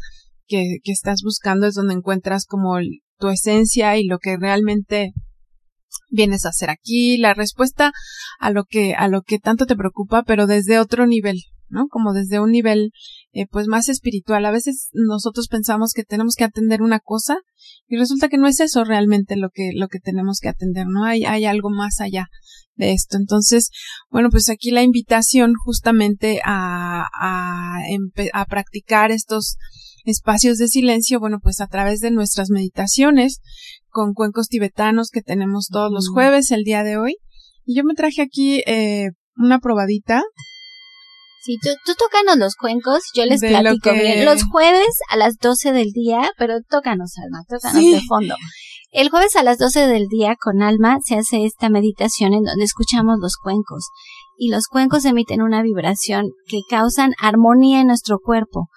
que, 0.47 0.77
que 0.83 0.91
estás 0.91 1.21
buscando, 1.23 1.67
es 1.67 1.75
donde 1.75 1.93
encuentras 1.93 2.45
como 2.45 2.77
tu 3.17 3.29
esencia 3.29 3.97
y 3.97 4.05
lo 4.05 4.19
que 4.19 4.37
realmente 4.37 5.13
vienes 6.09 6.45
a 6.45 6.49
hacer 6.49 6.69
aquí, 6.69 7.17
la 7.17 7.33
respuesta 7.33 7.91
a 8.39 8.51
lo 8.51 8.65
que, 8.65 8.93
a 8.93 9.07
lo 9.07 9.21
que 9.21 9.39
tanto 9.39 9.65
te 9.65 9.75
preocupa, 9.75 10.23
pero 10.23 10.47
desde 10.47 10.79
otro 10.79 11.07
nivel, 11.07 11.37
¿no? 11.71 11.87
Como 11.87 12.13
desde 12.13 12.39
un 12.39 12.51
nivel 12.51 12.91
eh, 13.31 13.45
pues 13.49 13.67
más 13.67 13.89
espiritual. 13.89 14.45
A 14.45 14.51
veces 14.51 14.89
nosotros 14.93 15.47
pensamos 15.47 15.93
que 15.93 16.03
tenemos 16.03 16.35
que 16.35 16.43
atender 16.43 16.81
una 16.81 16.99
cosa 16.99 17.37
y 17.87 17.97
resulta 17.97 18.29
que 18.29 18.37
no 18.37 18.47
es 18.47 18.59
eso 18.59 18.83
realmente 18.83 19.35
lo 19.35 19.49
que, 19.49 19.71
lo 19.73 19.87
que 19.87 19.99
tenemos 19.99 20.39
que 20.39 20.49
atender, 20.49 20.85
¿no? 20.87 21.05
Hay, 21.05 21.25
hay 21.25 21.45
algo 21.45 21.69
más 21.69 21.99
allá 21.99 22.27
de 22.75 22.93
esto. 22.93 23.17
Entonces, 23.17 23.69
bueno, 24.09 24.29
pues 24.29 24.49
aquí 24.49 24.71
la 24.71 24.83
invitación 24.83 25.53
justamente 25.55 26.41
a, 26.43 27.05
a, 27.19 27.79
a 28.33 28.45
practicar 28.45 29.11
estos 29.11 29.57
espacios 30.05 30.57
de 30.57 30.67
silencio, 30.67 31.19
bueno, 31.19 31.39
pues 31.41 31.61
a 31.61 31.67
través 31.67 31.99
de 31.99 32.11
nuestras 32.11 32.49
meditaciones 32.49 33.39
con 33.89 34.13
cuencos 34.13 34.47
tibetanos 34.47 35.09
que 35.09 35.21
tenemos 35.21 35.67
todos 35.67 35.91
los 35.91 36.09
jueves 36.09 36.51
el 36.51 36.63
día 36.63 36.83
de 36.83 36.97
hoy. 36.97 37.17
Y 37.65 37.75
yo 37.75 37.83
me 37.83 37.93
traje 37.93 38.21
aquí 38.21 38.63
eh, 38.65 39.11
una 39.35 39.59
probadita 39.59 40.23
Sí, 41.41 41.57
tú, 41.61 41.69
tú 41.85 41.93
tócanos 41.95 42.37
los 42.37 42.55
cuencos, 42.55 43.01
yo 43.15 43.25
les 43.25 43.41
platico 43.41 43.93
bien. 43.93 44.25
Los 44.25 44.43
jueves 44.43 44.95
a 45.09 45.17
las 45.17 45.37
12 45.37 45.71
del 45.73 45.91
día, 45.91 46.31
pero 46.37 46.61
tócanos, 46.69 47.13
Alma, 47.17 47.39
tócanos 47.49 47.81
de 47.81 48.01
fondo. 48.07 48.35
El 48.91 49.09
jueves 49.09 49.35
a 49.35 49.43
las 49.43 49.57
12 49.57 49.87
del 49.87 50.07
día 50.07 50.35
con 50.39 50.61
Alma 50.61 50.99
se 51.03 51.15
hace 51.15 51.45
esta 51.45 51.69
meditación 51.69 52.33
en 52.33 52.43
donde 52.43 52.65
escuchamos 52.65 53.17
los 53.19 53.37
cuencos 53.37 53.89
y 54.37 54.49
los 54.49 54.67
cuencos 54.67 55.05
emiten 55.05 55.41
una 55.41 55.63
vibración 55.63 56.31
que 56.47 56.59
causan 56.69 57.13
armonía 57.19 57.81
en 57.81 57.87
nuestro 57.87 58.19
cuerpo, 58.19 58.69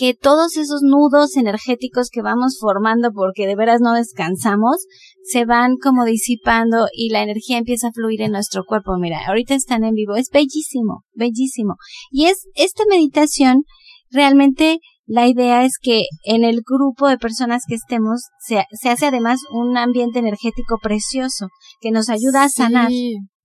que 0.00 0.14
todos 0.14 0.56
esos 0.56 0.80
nudos 0.80 1.36
energéticos 1.36 2.08
que 2.10 2.22
vamos 2.22 2.56
formando 2.58 3.12
porque 3.12 3.46
de 3.46 3.54
veras 3.54 3.82
no 3.82 3.92
descansamos 3.92 4.86
se 5.22 5.44
van 5.44 5.76
como 5.76 6.06
disipando 6.06 6.86
y 6.94 7.10
la 7.10 7.22
energía 7.22 7.58
empieza 7.58 7.88
a 7.88 7.92
fluir 7.92 8.22
en 8.22 8.32
nuestro 8.32 8.64
cuerpo. 8.64 8.96
Mira, 8.98 9.20
ahorita 9.26 9.54
están 9.54 9.84
en 9.84 9.92
vivo, 9.92 10.16
es 10.16 10.30
bellísimo, 10.32 11.04
bellísimo. 11.12 11.74
Y 12.10 12.24
es 12.28 12.46
esta 12.54 12.84
meditación 12.88 13.64
realmente 14.10 14.78
la 15.04 15.28
idea 15.28 15.66
es 15.66 15.74
que 15.78 16.04
en 16.24 16.44
el 16.44 16.62
grupo 16.66 17.06
de 17.06 17.18
personas 17.18 17.64
que 17.68 17.74
estemos 17.74 18.22
se, 18.38 18.64
se 18.72 18.88
hace 18.88 19.04
además 19.04 19.40
un 19.52 19.76
ambiente 19.76 20.20
energético 20.20 20.78
precioso 20.82 21.48
que 21.82 21.90
nos 21.90 22.08
ayuda 22.08 22.44
a 22.44 22.48
sanar. 22.48 22.90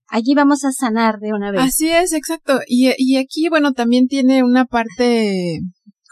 Allí 0.08 0.34
vamos 0.34 0.64
a 0.64 0.72
sanar 0.72 1.18
de 1.18 1.34
una 1.34 1.50
vez. 1.50 1.60
Así 1.60 1.90
es, 1.90 2.14
exacto. 2.14 2.60
Y, 2.66 2.92
y 2.96 3.18
aquí, 3.18 3.50
bueno, 3.50 3.72
también 3.72 4.06
tiene 4.06 4.42
una 4.42 4.64
parte 4.64 5.60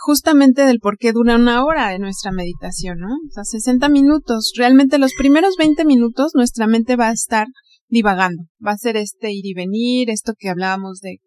justamente 0.04 0.66
del 0.66 0.80
por 0.80 0.98
qué 0.98 1.12
dura 1.12 1.36
una 1.36 1.64
hora 1.64 1.94
en 1.94 2.02
nuestra 2.02 2.30
meditación, 2.30 2.98
¿no? 2.98 3.08
O 3.08 3.30
sea, 3.32 3.44
60 3.44 3.88
minutos. 3.88 4.52
Realmente 4.56 4.98
los 4.98 5.14
primeros 5.14 5.54
20 5.56 5.84
minutos 5.86 6.32
nuestra 6.34 6.66
mente 6.66 6.96
va 6.96 7.08
a 7.08 7.12
estar 7.12 7.46
divagando. 7.88 8.44
Va 8.64 8.72
a 8.72 8.76
ser 8.76 8.98
este 8.98 9.32
ir 9.32 9.46
y 9.46 9.54
venir, 9.54 10.10
esto 10.10 10.34
que 10.38 10.50
hablábamos 10.50 11.00
de 11.00 11.20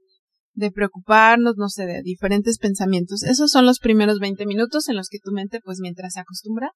de 0.57 0.71
preocuparnos, 0.71 1.53
no 1.55 1.69
sé, 1.69 1.85
de 1.85 2.01
diferentes 2.01 2.57
pensamientos. 2.57 3.21
Esos 3.23 3.51
son 3.51 3.67
los 3.67 3.77
primeros 3.77 4.17
20 4.17 4.47
minutos 4.47 4.89
en 4.89 4.95
los 4.95 5.07
que 5.07 5.19
tu 5.23 5.31
mente, 5.31 5.59
pues 5.63 5.77
mientras 5.79 6.13
se 6.13 6.19
acostumbra, 6.19 6.71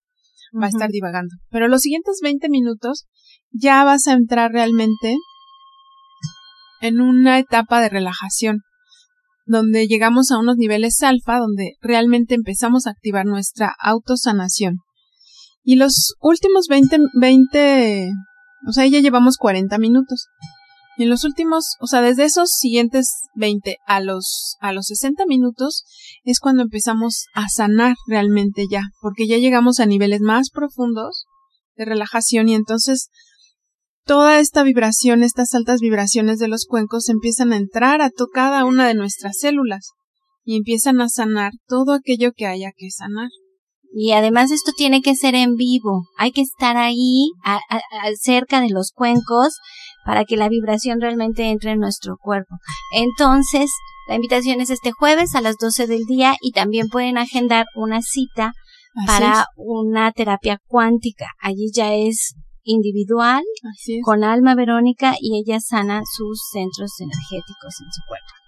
va 0.53 0.67
a 0.67 0.70
estar 0.70 0.91
divagando. 0.91 1.36
Pero 1.50 1.67
los 1.67 1.81
siguientes 1.81 2.20
20 2.22 2.48
minutos 2.50 3.08
ya 3.50 3.84
vas 3.84 4.05
a 4.08 4.13
entrar 4.13 4.51
realmente 4.51 5.15
en 6.79 7.01
una 7.01 7.39
etapa 7.39 7.81
de 7.81 7.89
relajación, 7.89 8.60
donde 9.45 9.88
llegamos 9.88 10.31
a 10.31 10.39
unos 10.39 10.57
niveles 10.57 11.01
alfa, 11.03 11.38
donde 11.38 11.75
realmente 11.81 12.36
empezamos 12.36 12.88
a 12.88 12.91
activar 12.91 13.25
nuestra 13.25 13.74
autosanación. 13.79 14.77
Y 15.63 15.75
los 15.75 16.15
últimos 16.19 16.67
20, 16.67 16.98
20, 17.13 18.12
o 18.67 18.71
sea, 18.71 18.88
ya 18.88 19.00
llevamos 19.00 19.38
40 19.38 19.77
minutos. 19.77 20.27
En 20.98 21.10
los 21.10 21.24
últimos, 21.24 21.77
o 21.79 21.88
sea, 21.88 22.01
desde 22.01 22.25
esos 22.25 22.50
siguientes 22.50 23.10
20 23.36 23.77
a 23.88 24.01
los, 24.01 24.57
a 24.60 24.74
los 24.74 24.88
60 24.88 25.25
minutos 25.25 25.83
es 26.24 26.39
cuando 26.39 26.63
empezamos 26.63 27.25
a 27.33 27.48
sanar 27.48 27.95
realmente 28.07 28.65
ya, 28.69 28.83
porque 29.01 29.27
ya 29.27 29.38
llegamos 29.38 29.79
a 29.79 29.86
niveles 29.86 30.21
más 30.21 30.50
profundos 30.50 31.25
de 31.75 31.86
relajación 31.86 32.50
y 32.50 32.55
entonces 32.55 33.10
toda 34.05 34.39
esta 34.39 34.63
vibración, 34.63 35.24
estas 35.24 35.53
altas 35.53 35.79
vibraciones 35.81 36.39
de 36.39 36.48
los 36.48 36.65
cuencos 36.65 37.10
empiezan 37.10 37.53
a 37.53 37.58
entrar 37.58 38.01
a 38.01 38.12
cada 38.34 38.65
una 38.65 38.88
de 38.88 38.93
nuestras 38.93 39.39
células 39.39 39.91
y 40.43 40.58
empiezan 40.58 41.01
a 41.01 41.10
sanar 41.10 41.51
todo 41.67 41.93
aquello 41.93 42.31
que 42.36 42.46
haya 42.48 42.72
que 42.75 42.89
sanar. 42.89 43.29
Y 43.93 44.13
además 44.13 44.51
esto 44.51 44.72
tiene 44.75 45.01
que 45.01 45.15
ser 45.15 45.36
en 45.36 45.55
vivo, 45.55 46.05
hay 46.17 46.31
que 46.31 46.41
estar 46.41 46.77
ahí 46.77 47.29
cerca 48.20 48.62
de 48.62 48.70
los 48.70 48.91
cuencos 48.91 49.58
para 50.05 50.24
que 50.24 50.38
la 50.38 50.48
vibración 50.48 51.01
realmente 51.01 51.50
entre 51.50 51.72
en 51.72 51.79
nuestro 51.79 52.15
cuerpo. 52.17 52.55
Entonces, 52.96 53.70
la 54.08 54.15
invitación 54.15 54.62
es 54.62 54.70
este 54.70 54.91
jueves 54.91 55.36
a 55.36 55.41
las 55.41 55.58
12 55.58 55.88
del 55.88 56.05
día 56.05 56.36
y 56.41 56.53
también 56.53 56.88
pueden 56.88 57.17
agendar 57.17 57.65
una 57.75 58.01
cita 58.01 58.53
para 59.05 59.46
una 59.58 60.12
terapia 60.12 60.58
cuántica. 60.67 61.27
Allí 61.41 61.70
ya 61.74 61.93
es 61.93 62.34
individual 62.63 63.44
con 64.03 64.24
Alma 64.24 64.56
Verónica 64.56 65.15
y 65.20 65.39
ella 65.39 65.60
sana 65.60 66.01
sus 66.06 66.41
centros 66.51 67.00
energéticos 67.00 67.75
en 67.82 67.91
su 67.91 68.01
cuerpo. 68.08 68.41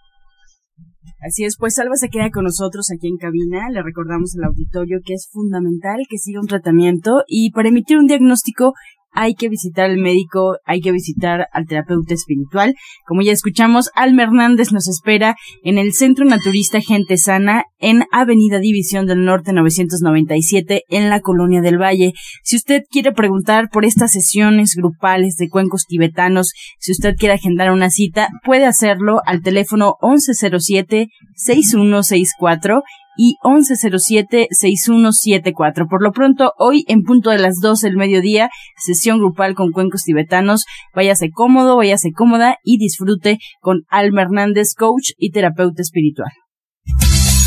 Así 1.25 1.45
es, 1.45 1.55
pues 1.57 1.75
Salva 1.75 1.95
se 1.95 2.09
queda 2.09 2.29
con 2.31 2.43
nosotros 2.43 2.87
aquí 2.91 3.07
en 3.07 3.17
cabina. 3.17 3.69
Le 3.69 3.81
recordamos 3.81 4.35
al 4.35 4.49
auditorio 4.49 4.99
que 5.05 5.13
es 5.13 5.29
fundamental 5.31 6.01
que 6.09 6.17
siga 6.17 6.41
un 6.41 6.47
tratamiento 6.47 7.23
y 7.27 7.51
para 7.51 7.69
emitir 7.69 7.97
un 7.97 8.07
diagnóstico 8.07 8.73
hay 9.13 9.35
que 9.35 9.49
visitar 9.49 9.89
al 9.89 9.97
médico, 9.97 10.57
hay 10.65 10.81
que 10.81 10.91
visitar 10.91 11.47
al 11.51 11.65
terapeuta 11.65 12.13
espiritual. 12.13 12.75
Como 13.05 13.21
ya 13.21 13.31
escuchamos, 13.31 13.89
Alma 13.95 14.23
Hernández 14.23 14.71
nos 14.71 14.87
espera 14.87 15.35
en 15.63 15.77
el 15.77 15.93
Centro 15.93 16.25
Naturista 16.25 16.81
Gente 16.81 17.17
Sana 17.17 17.65
en 17.79 18.03
Avenida 18.11 18.59
División 18.59 19.05
del 19.05 19.25
Norte 19.25 19.53
997 19.53 20.83
en 20.89 21.09
la 21.09 21.19
Colonia 21.19 21.61
del 21.61 21.81
Valle. 21.81 22.13
Si 22.43 22.55
usted 22.55 22.83
quiere 22.89 23.11
preguntar 23.11 23.69
por 23.69 23.85
estas 23.85 24.11
sesiones 24.11 24.75
grupales 24.75 25.35
de 25.35 25.49
cuencos 25.49 25.85
tibetanos, 25.87 26.53
si 26.79 26.91
usted 26.91 27.15
quiere 27.15 27.35
agendar 27.35 27.71
una 27.71 27.89
cita, 27.89 28.29
puede 28.43 28.65
hacerlo 28.65 29.21
al 29.25 29.41
teléfono 29.41 29.95
1107 30.01 31.07
6164 31.35 32.83
y 33.17 33.37
1107-6174. 33.43 35.89
Por 35.89 36.03
lo 36.03 36.11
pronto, 36.11 36.51
hoy 36.57 36.83
en 36.87 37.03
punto 37.03 37.29
de 37.29 37.39
las 37.39 37.59
12 37.61 37.87
del 37.87 37.95
mediodía, 37.97 38.49
sesión 38.77 39.19
grupal 39.19 39.55
con 39.55 39.71
cuencos 39.71 40.03
tibetanos. 40.03 40.65
Váyase 40.93 41.29
cómodo, 41.31 41.77
váyase 41.77 42.11
cómoda 42.11 42.57
y 42.63 42.77
disfrute 42.77 43.37
con 43.61 43.83
Alma 43.89 44.23
Hernández, 44.23 44.73
coach 44.75 45.11
y 45.17 45.31
terapeuta 45.31 45.81
espiritual. 45.81 46.42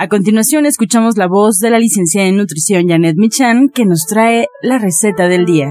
A 0.00 0.06
continuación 0.06 0.64
escuchamos 0.64 1.16
la 1.16 1.26
voz 1.26 1.58
de 1.58 1.70
la 1.70 1.80
licenciada 1.80 2.28
en 2.28 2.36
nutrición 2.36 2.86
Janet 2.86 3.16
Michan 3.16 3.68
que 3.68 3.84
nos 3.84 4.06
trae 4.06 4.46
la 4.62 4.78
receta 4.78 5.26
del 5.26 5.44
día. 5.44 5.66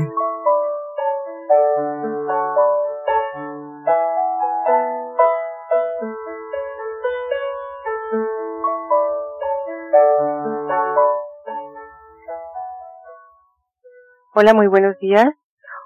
Hola, 14.35 14.53
muy 14.53 14.67
buenos 14.67 14.97
días. 14.99 15.23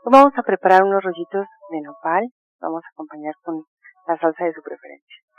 Hoy 0.03 0.11
vamos 0.11 0.33
a 0.35 0.41
preparar 0.41 0.81
unos 0.81 1.03
rollitos 1.03 1.45
de 1.69 1.81
nopal. 1.81 2.23
Vamos 2.59 2.81
a 2.83 2.89
acompañar 2.91 3.35
con 3.43 3.65
la 4.07 4.17
salsa 4.17 4.45
de 4.45 4.53
su 4.53 4.63
preferencia. 4.63 5.30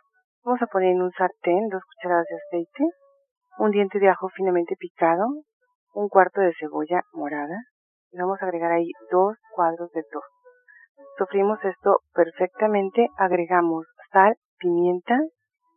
Vamos 0.45 0.61
a 0.61 0.67
poner 0.67 0.91
en 0.91 1.03
un 1.03 1.13
sartén 1.13 1.69
dos 1.69 1.83
cucharadas 1.85 2.27
de 2.29 2.35
aceite, 2.35 2.85
un 3.59 3.71
diente 3.71 4.01
de 4.01 4.09
ajo 4.09 4.29
finamente 4.31 4.75
picado, 4.77 5.25
un 5.95 6.09
cuarto 6.09 6.41
de 6.41 6.53
cebolla 6.59 7.03
morada 7.13 7.55
y 8.11 8.19
vamos 8.19 8.43
a 8.43 8.47
agregar 8.47 8.73
ahí 8.73 8.91
dos 9.13 9.37
cuadros 9.55 9.93
de 9.93 10.03
tofu. 10.03 10.27
Sofrimos 11.17 11.63
esto 11.65 12.01
perfectamente, 12.13 13.09
agregamos 13.19 13.87
sal, 14.11 14.35
pimienta 14.59 15.17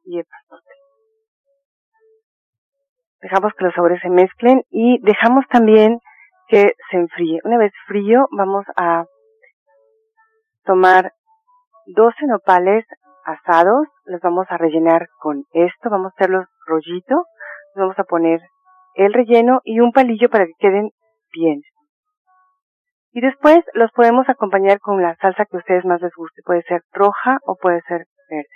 y 0.03 0.17
epazote. 0.17 0.73
Dejamos 3.21 3.53
que 3.53 3.65
los 3.65 3.73
sabores 3.75 4.01
se 4.01 4.09
mezclen 4.09 4.63
y 4.71 4.99
dejamos 5.03 5.45
también 5.47 5.99
que 6.47 6.73
se 6.89 6.97
enfríe. 6.97 7.39
Una 7.43 7.59
vez 7.59 7.71
frío 7.85 8.27
vamos 8.31 8.65
a 8.77 9.05
tomar 10.63 11.11
12 11.85 12.25
nopales 12.25 12.83
asados, 13.25 13.87
los 14.05 14.21
vamos 14.21 14.45
a 14.49 14.57
rellenar 14.57 15.07
con 15.19 15.43
esto, 15.51 15.89
vamos 15.89 16.11
a 16.11 16.15
hacer 16.15 16.29
los 16.29 16.45
rollitos, 16.65 17.23
vamos 17.75 17.97
a 17.99 18.03
poner 18.03 18.39
el 18.95 19.13
relleno 19.13 19.59
y 19.63 19.79
un 19.79 19.91
palillo 19.91 20.29
para 20.29 20.45
que 20.45 20.53
queden 20.59 20.91
bien. 21.33 21.61
Y 23.11 23.21
después 23.21 23.59
los 23.73 23.91
podemos 23.91 24.27
acompañar 24.29 24.79
con 24.79 25.01
la 25.01 25.15
salsa 25.15 25.45
que 25.45 25.57
a 25.57 25.59
ustedes 25.59 25.85
más 25.85 26.01
les 26.01 26.13
guste, 26.15 26.41
puede 26.45 26.61
ser 26.63 26.81
roja 26.91 27.39
o 27.45 27.55
puede 27.55 27.81
ser 27.87 28.05
verde. 28.29 28.47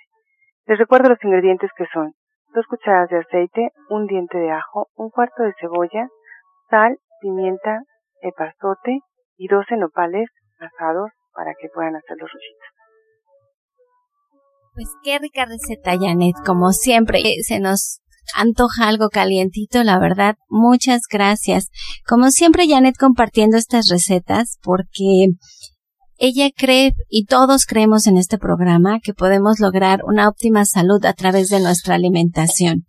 Les 0.65 0.77
recuerdo 0.77 1.09
los 1.09 1.23
ingredientes 1.23 1.71
que 1.75 1.85
son 1.93 2.13
dos 2.53 2.65
cucharadas 2.67 3.09
de 3.09 3.19
aceite, 3.19 3.69
un 3.89 4.05
diente 4.05 4.37
de 4.37 4.51
ajo, 4.51 4.87
un 4.95 5.09
cuarto 5.09 5.43
de 5.43 5.53
cebolla, 5.59 6.07
sal, 6.69 6.97
pimienta, 7.21 7.81
epazote 8.21 8.99
y 9.37 9.47
12 9.47 9.77
nopales 9.77 10.29
asados 10.59 11.11
para 11.33 11.53
que 11.59 11.69
puedan 11.73 11.95
hacer 11.95 12.17
los 12.19 12.31
rollitos. 12.31 12.78
Pues 14.79 14.91
qué 15.03 15.19
rica 15.19 15.43
receta, 15.43 15.97
Janet. 15.99 16.35
Como 16.45 16.71
siempre, 16.71 17.19
eh, 17.19 17.43
se 17.43 17.59
nos 17.59 17.99
antoja 18.33 18.87
algo 18.87 19.09
calientito, 19.09 19.83
la 19.83 19.99
verdad. 19.99 20.35
Muchas 20.47 21.01
gracias. 21.11 21.67
Como 22.07 22.31
siempre, 22.31 22.65
Janet 22.65 22.95
compartiendo 22.97 23.57
estas 23.57 23.89
recetas 23.89 24.57
porque 24.61 25.33
ella 26.15 26.49
cree 26.55 26.93
y 27.09 27.25
todos 27.25 27.65
creemos 27.65 28.07
en 28.07 28.15
este 28.15 28.37
programa 28.37 29.01
que 29.03 29.13
podemos 29.13 29.59
lograr 29.59 29.99
una 30.05 30.29
óptima 30.29 30.63
salud 30.63 31.03
a 31.03 31.11
través 31.11 31.49
de 31.49 31.59
nuestra 31.59 31.95
alimentación 31.95 32.85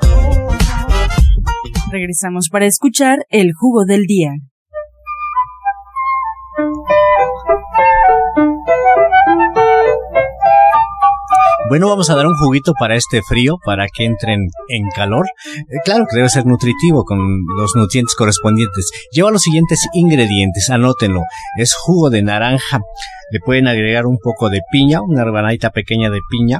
Regresamos 1.91 2.47
para 2.49 2.67
escuchar 2.67 3.25
el 3.29 3.51
jugo 3.53 3.83
del 3.83 4.03
día. 4.03 4.31
Bueno, 11.67 11.89
vamos 11.89 12.09
a 12.09 12.15
dar 12.15 12.27
un 12.27 12.35
juguito 12.35 12.73
para 12.79 12.95
este 12.95 13.21
frío, 13.21 13.57
para 13.65 13.87
que 13.87 14.05
entren 14.05 14.47
en 14.69 14.89
calor. 14.95 15.25
Eh, 15.57 15.79
claro 15.83 16.05
que 16.09 16.15
debe 16.15 16.29
ser 16.29 16.45
nutritivo 16.45 17.03
con 17.03 17.19
los 17.57 17.75
nutrientes 17.75 18.15
correspondientes. 18.15 18.89
Lleva 19.11 19.31
los 19.31 19.41
siguientes 19.41 19.85
ingredientes, 19.93 20.69
anótenlo. 20.69 21.21
Es 21.57 21.73
jugo 21.75 22.09
de 22.09 22.23
naranja. 22.23 22.79
Le 23.31 23.39
pueden 23.39 23.67
agregar 23.67 24.05
un 24.05 24.17
poco 24.17 24.49
de 24.49 24.61
piña, 24.71 25.01
una 25.01 25.25
rebanadita 25.25 25.71
pequeña 25.71 26.09
de 26.09 26.19
piña, 26.29 26.59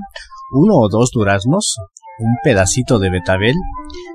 uno 0.51 0.75
o 0.75 0.89
dos 0.89 1.11
duraznos, 1.13 1.77
un 2.21 2.35
pedacito 2.43 2.99
de 2.99 3.09
betabel. 3.09 3.55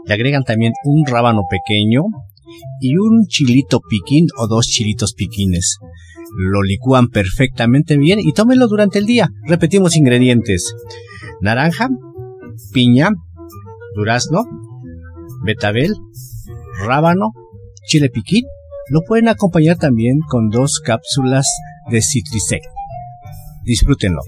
Le 0.07 0.14
agregan 0.14 0.45
también 0.45 0.73
un 0.85 1.05
rábano 1.07 1.42
pequeño 1.51 2.03
y 2.81 2.97
un 2.97 3.27
chilito 3.27 3.81
piquín 3.81 4.27
o 4.38 4.47
dos 4.47 4.66
chilitos 4.66 5.14
piquines 5.14 5.79
lo 6.37 6.62
licúan 6.62 7.09
perfectamente 7.09 7.97
bien 7.97 8.19
y 8.21 8.33
tómenlo 8.33 8.69
durante 8.69 8.99
el 8.99 9.07
día. 9.07 9.31
Repetimos 9.47 9.97
ingredientes. 9.97 10.75
Naranja, 11.40 11.88
piña, 12.73 13.11
durazno, 13.95 14.45
betabel, 15.45 15.95
rábano, 16.85 17.33
chile 17.87 18.11
piquín. 18.11 18.45
Lo 18.88 19.01
pueden 19.07 19.29
acompañar 19.29 19.79
también 19.79 20.21
con 20.29 20.49
dos 20.49 20.81
cápsulas 20.85 21.49
de 21.90 22.03
Citrisec. 22.03 22.62
Disfrútenlo. 23.64 24.21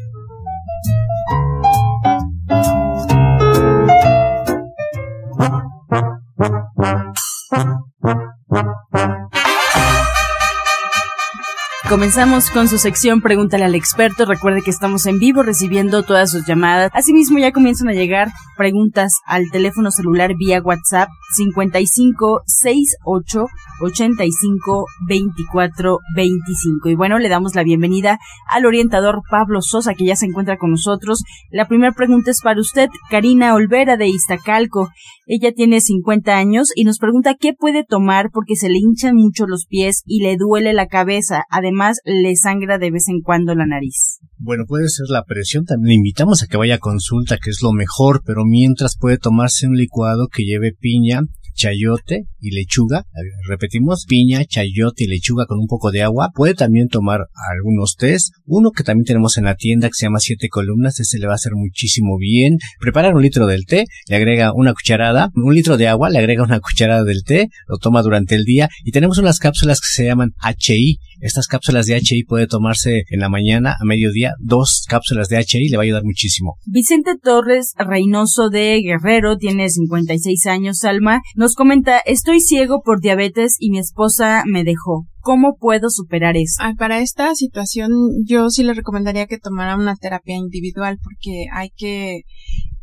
Comenzamos 11.89 12.51
con 12.51 12.69
su 12.69 12.77
sección 12.77 13.23
Pregúntale 13.23 13.65
al 13.65 13.75
experto. 13.75 14.27
Recuerde 14.27 14.61
que 14.61 14.71
estamos 14.71 15.07
en 15.07 15.19
vivo 15.19 15.43
recibiendo 15.43 16.03
todas 16.03 16.31
sus 16.31 16.47
llamadas. 16.47 16.91
Asimismo, 16.93 17.39
ya 17.39 17.51
comienzan 17.51 17.89
a 17.89 17.95
llegar 17.95 18.29
preguntas 18.59 19.11
al 19.25 19.51
teléfono 19.51 19.91
celular 19.91 20.37
vía 20.37 20.61
WhatsApp 20.61 21.09
5568 21.35 23.47
85 23.81 24.87
24 25.09 25.99
25. 26.15 26.89
Y 26.89 26.95
bueno, 26.95 27.19
le 27.19 27.29
damos 27.29 27.55
la 27.55 27.63
bienvenida 27.63 28.19
al 28.49 28.67
orientador 28.67 29.23
Pablo 29.31 29.61
Sosa, 29.63 29.95
que 29.95 30.05
ya 30.05 30.17
se 30.17 30.27
encuentra 30.27 30.59
con 30.59 30.71
nosotros. 30.71 31.23
La 31.51 31.69
primera 31.69 31.93
pregunta 31.93 32.31
es 32.31 32.41
para 32.43 32.61
usted, 32.61 32.89
Karina 33.11 33.55
Olvera 33.55 33.97
de 33.97 34.09
Iztacalco. 34.09 34.91
Ella 35.27 35.53
tiene 35.53 35.81
50 35.81 36.37
años 36.37 36.69
y 36.75 36.85
nos 36.85 36.99
pregunta 36.99 37.37
qué 37.39 37.53
puede 37.53 37.85
tomar 37.85 38.31
porque 38.33 38.57
se 38.57 38.71
le 38.71 38.79
hinchan 38.79 39.15
mucho 39.15 39.47
los 39.47 39.67
pies 39.67 40.03
y 40.07 40.23
le 40.23 40.37
duele 40.37 40.73
la 40.73 40.87
cabeza. 40.87 41.45
Además, 41.51 41.99
le 42.05 42.35
sangra 42.37 42.79
de 42.79 42.91
vez 42.91 43.09
en 43.09 43.21
cuando 43.21 43.55
la 43.55 43.67
nariz. 43.67 44.21
Bueno, 44.39 44.65
puede 44.67 44.89
ser 44.89 45.07
la 45.11 45.25
presión. 45.25 45.65
También 45.65 45.89
le 45.89 45.95
invitamos 45.97 46.43
a 46.43 46.47
que 46.47 46.57
vaya 46.57 46.77
a 46.77 46.79
consulta, 46.79 47.37
que 47.37 47.51
es 47.51 47.61
lo 47.63 47.73
mejor, 47.73 48.23
pero 48.25 48.45
mientras 48.45 48.97
puede 48.99 49.19
tomarse 49.19 49.67
un 49.67 49.75
licuado 49.75 50.29
que 50.29 50.45
lleve 50.45 50.73
piña, 50.79 51.21
chayote 51.59 52.27
y 52.41 52.53
lechuga. 52.53 53.05
Repetimos, 53.49 54.07
piña, 54.09 54.45
chayote 54.45 55.05
y 55.05 55.07
lechuga 55.09 55.47
con 55.47 55.59
un 55.59 55.67
poco 55.67 55.91
de 55.91 56.03
agua. 56.03 56.31
Puede 56.35 56.55
también 56.55 56.89
tomar 56.89 57.27
algunos 57.53 57.97
tés. 57.97 58.31
Uno 58.47 58.71
que 58.71 58.85
también 58.85 59.05
tenemos 59.05 59.37
en 59.37 59.45
la 59.45 59.57
tienda 59.57 59.89
que 59.89 59.95
se 59.95 60.07
llama 60.07 60.21
siete 60.21 60.49
columnas. 60.49 61.01
Ese 61.01 61.19
le 61.19 61.27
va 61.27 61.33
a 61.33 61.35
hacer 61.35 61.53
muchísimo 61.55 62.17
bien. 62.17 62.59
Prepara 62.81 63.11
un 63.11 63.21
litro 63.21 63.47
del 63.47 63.67
té, 63.67 63.85
le 64.09 64.17
agrega 64.17 64.53
una 64.55 64.73
cucharada, 64.73 65.31
un 65.35 65.55
litro 65.55 65.77
de 65.77 65.89
agua, 65.89 66.11
le 66.11 66.19
agrega 66.19 66.45
una 66.45 66.61
cucharada 66.69 67.05
del 67.05 67.25
té, 67.25 67.49
lo 67.67 67.79
toma 67.79 68.03
durante 68.03 68.37
el 68.37 68.45
día 68.45 68.69
y 68.85 68.93
tenemos 68.93 69.19
unas 69.19 69.39
cápsulas 69.39 69.81
que 69.81 69.89
se 69.91 70.05
llaman 70.05 70.35
HI. 70.41 71.01
Estas 71.21 71.47
cápsulas 71.47 71.87
de 71.87 71.97
HI 71.97 72.25
puede 72.25 72.47
tomarse 72.47 73.03
en 73.11 73.21
la 73.21 73.29
mañana, 73.29 73.77
a 73.81 73.85
mediodía, 73.85 74.35
dos 74.39 74.85
cápsulas 74.89 75.29
de 75.29 75.39
HI 75.39 75.69
le 75.69 75.77
va 75.77 75.83
a 75.83 75.85
ayudar 75.85 76.05
muchísimo. 76.05 76.57
Vicente 76.67 77.13
Torres 77.23 77.73
Reynoso 77.77 78.51
de 78.51 78.81
Guerrero 78.81 79.37
tiene 79.37 79.69
56 79.69 80.47
años, 80.47 80.85
Alma. 80.85 81.21
Nos 81.35 81.55
comenta, 81.55 81.99
estoy 81.99 82.41
ciego 82.41 82.83
por 82.85 83.01
diabetes 83.01 83.57
y 83.59 83.71
mi 83.71 83.79
esposa 83.79 84.45
me 84.47 84.65
dejó. 84.65 85.07
¿Cómo 85.21 85.57
puedo 85.59 85.91
superar 85.91 86.37
eso? 86.37 86.63
para 86.79 87.01
esta 87.01 87.35
situación 87.35 87.91
yo 88.25 88.51
sí 88.51 88.63
le 88.63 88.75
recomendaría 88.75 89.27
que 89.27 89.39
tomara 89.39 89.77
una 89.77 89.97
terapia 89.97 90.37
individual 90.37 90.99
porque 91.03 91.47
hay 91.53 91.71
que 91.77 92.23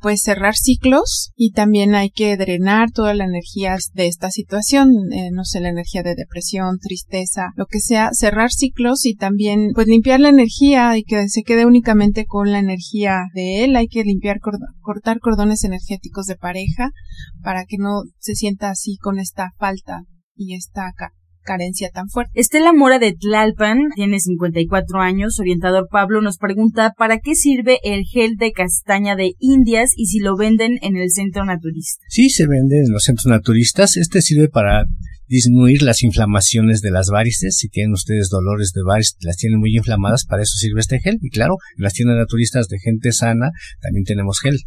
pues 0.05 0.21
cerrar 0.21 0.53
ciclos 0.53 1.31
y 1.35 1.51
también 1.51 1.95
hay 1.95 2.11
que 2.11 2.37
drenar 2.37 2.91
toda 2.91 3.15
la 3.15 3.25
energía 3.25 3.75
de 3.93 4.05
esta 4.05 4.29
situación, 4.29 4.89
eh, 5.11 5.31
no 5.31 5.45
sé, 5.45 5.61
la 5.61 5.69
energía 5.69 6.03
de 6.03 6.13
depresión, 6.13 6.77
tristeza, 6.77 7.47
lo 7.55 7.65
que 7.65 7.79
sea, 7.79 8.09
cerrar 8.11 8.51
ciclos 8.51 9.03
y 9.05 9.15
también 9.15 9.71
pues 9.73 9.87
limpiar 9.87 10.19
la 10.19 10.29
energía 10.29 10.95
y 10.95 11.03
que 11.03 11.27
se 11.27 11.41
quede 11.41 11.65
únicamente 11.65 12.25
con 12.25 12.51
la 12.51 12.59
energía 12.59 13.23
de 13.33 13.63
él, 13.63 13.75
hay 13.75 13.87
que 13.87 14.03
limpiar, 14.03 14.37
cortar 14.79 15.19
cordones 15.19 15.63
energéticos 15.63 16.27
de 16.27 16.35
pareja 16.35 16.91
para 17.41 17.65
que 17.65 17.77
no 17.79 18.03
se 18.19 18.35
sienta 18.35 18.69
así 18.69 18.97
con 18.97 19.17
esta 19.17 19.53
falta 19.57 20.03
y 20.35 20.55
esta 20.55 20.91
carencia 21.45 21.89
tan 21.93 22.09
fuerte. 22.09 22.31
Estela 22.33 22.73
Mora 22.73 22.99
de 22.99 23.13
Tlalpan 23.13 23.89
tiene 23.95 24.19
54 24.19 24.99
años. 24.99 25.39
Orientador 25.39 25.87
Pablo 25.89 26.21
nos 26.21 26.37
pregunta 26.37 26.93
¿para 26.97 27.19
qué 27.19 27.35
sirve 27.35 27.79
el 27.83 28.03
gel 28.03 28.35
de 28.35 28.51
castaña 28.51 29.15
de 29.15 29.33
Indias 29.39 29.91
y 29.95 30.07
si 30.07 30.19
lo 30.19 30.35
venden 30.35 30.77
en 30.81 30.97
el 30.97 31.09
centro 31.11 31.45
naturista? 31.45 32.03
Sí, 32.09 32.29
se 32.29 32.47
vende 32.47 32.79
en 32.85 32.91
los 32.91 33.03
centros 33.03 33.27
naturistas. 33.27 33.95
Este 33.95 34.21
sirve 34.21 34.49
para 34.49 34.85
disminuir 35.27 35.81
las 35.81 36.03
inflamaciones 36.03 36.81
de 36.81 36.91
las 36.91 37.09
varices. 37.09 37.55
Si 37.57 37.69
tienen 37.69 37.93
ustedes 37.93 38.29
dolores 38.29 38.71
de 38.73 38.81
varices, 38.85 39.17
las 39.21 39.37
tienen 39.37 39.59
muy 39.59 39.75
inflamadas, 39.75 40.25
para 40.25 40.43
eso 40.43 40.57
sirve 40.57 40.81
este 40.81 40.99
gel. 40.99 41.17
Y 41.21 41.29
claro, 41.29 41.55
en 41.77 41.83
las 41.83 41.93
tiendas 41.93 42.17
naturistas 42.17 42.67
de 42.67 42.79
gente 42.79 43.11
sana 43.11 43.51
también 43.81 44.03
tenemos 44.03 44.39
gel. 44.39 44.57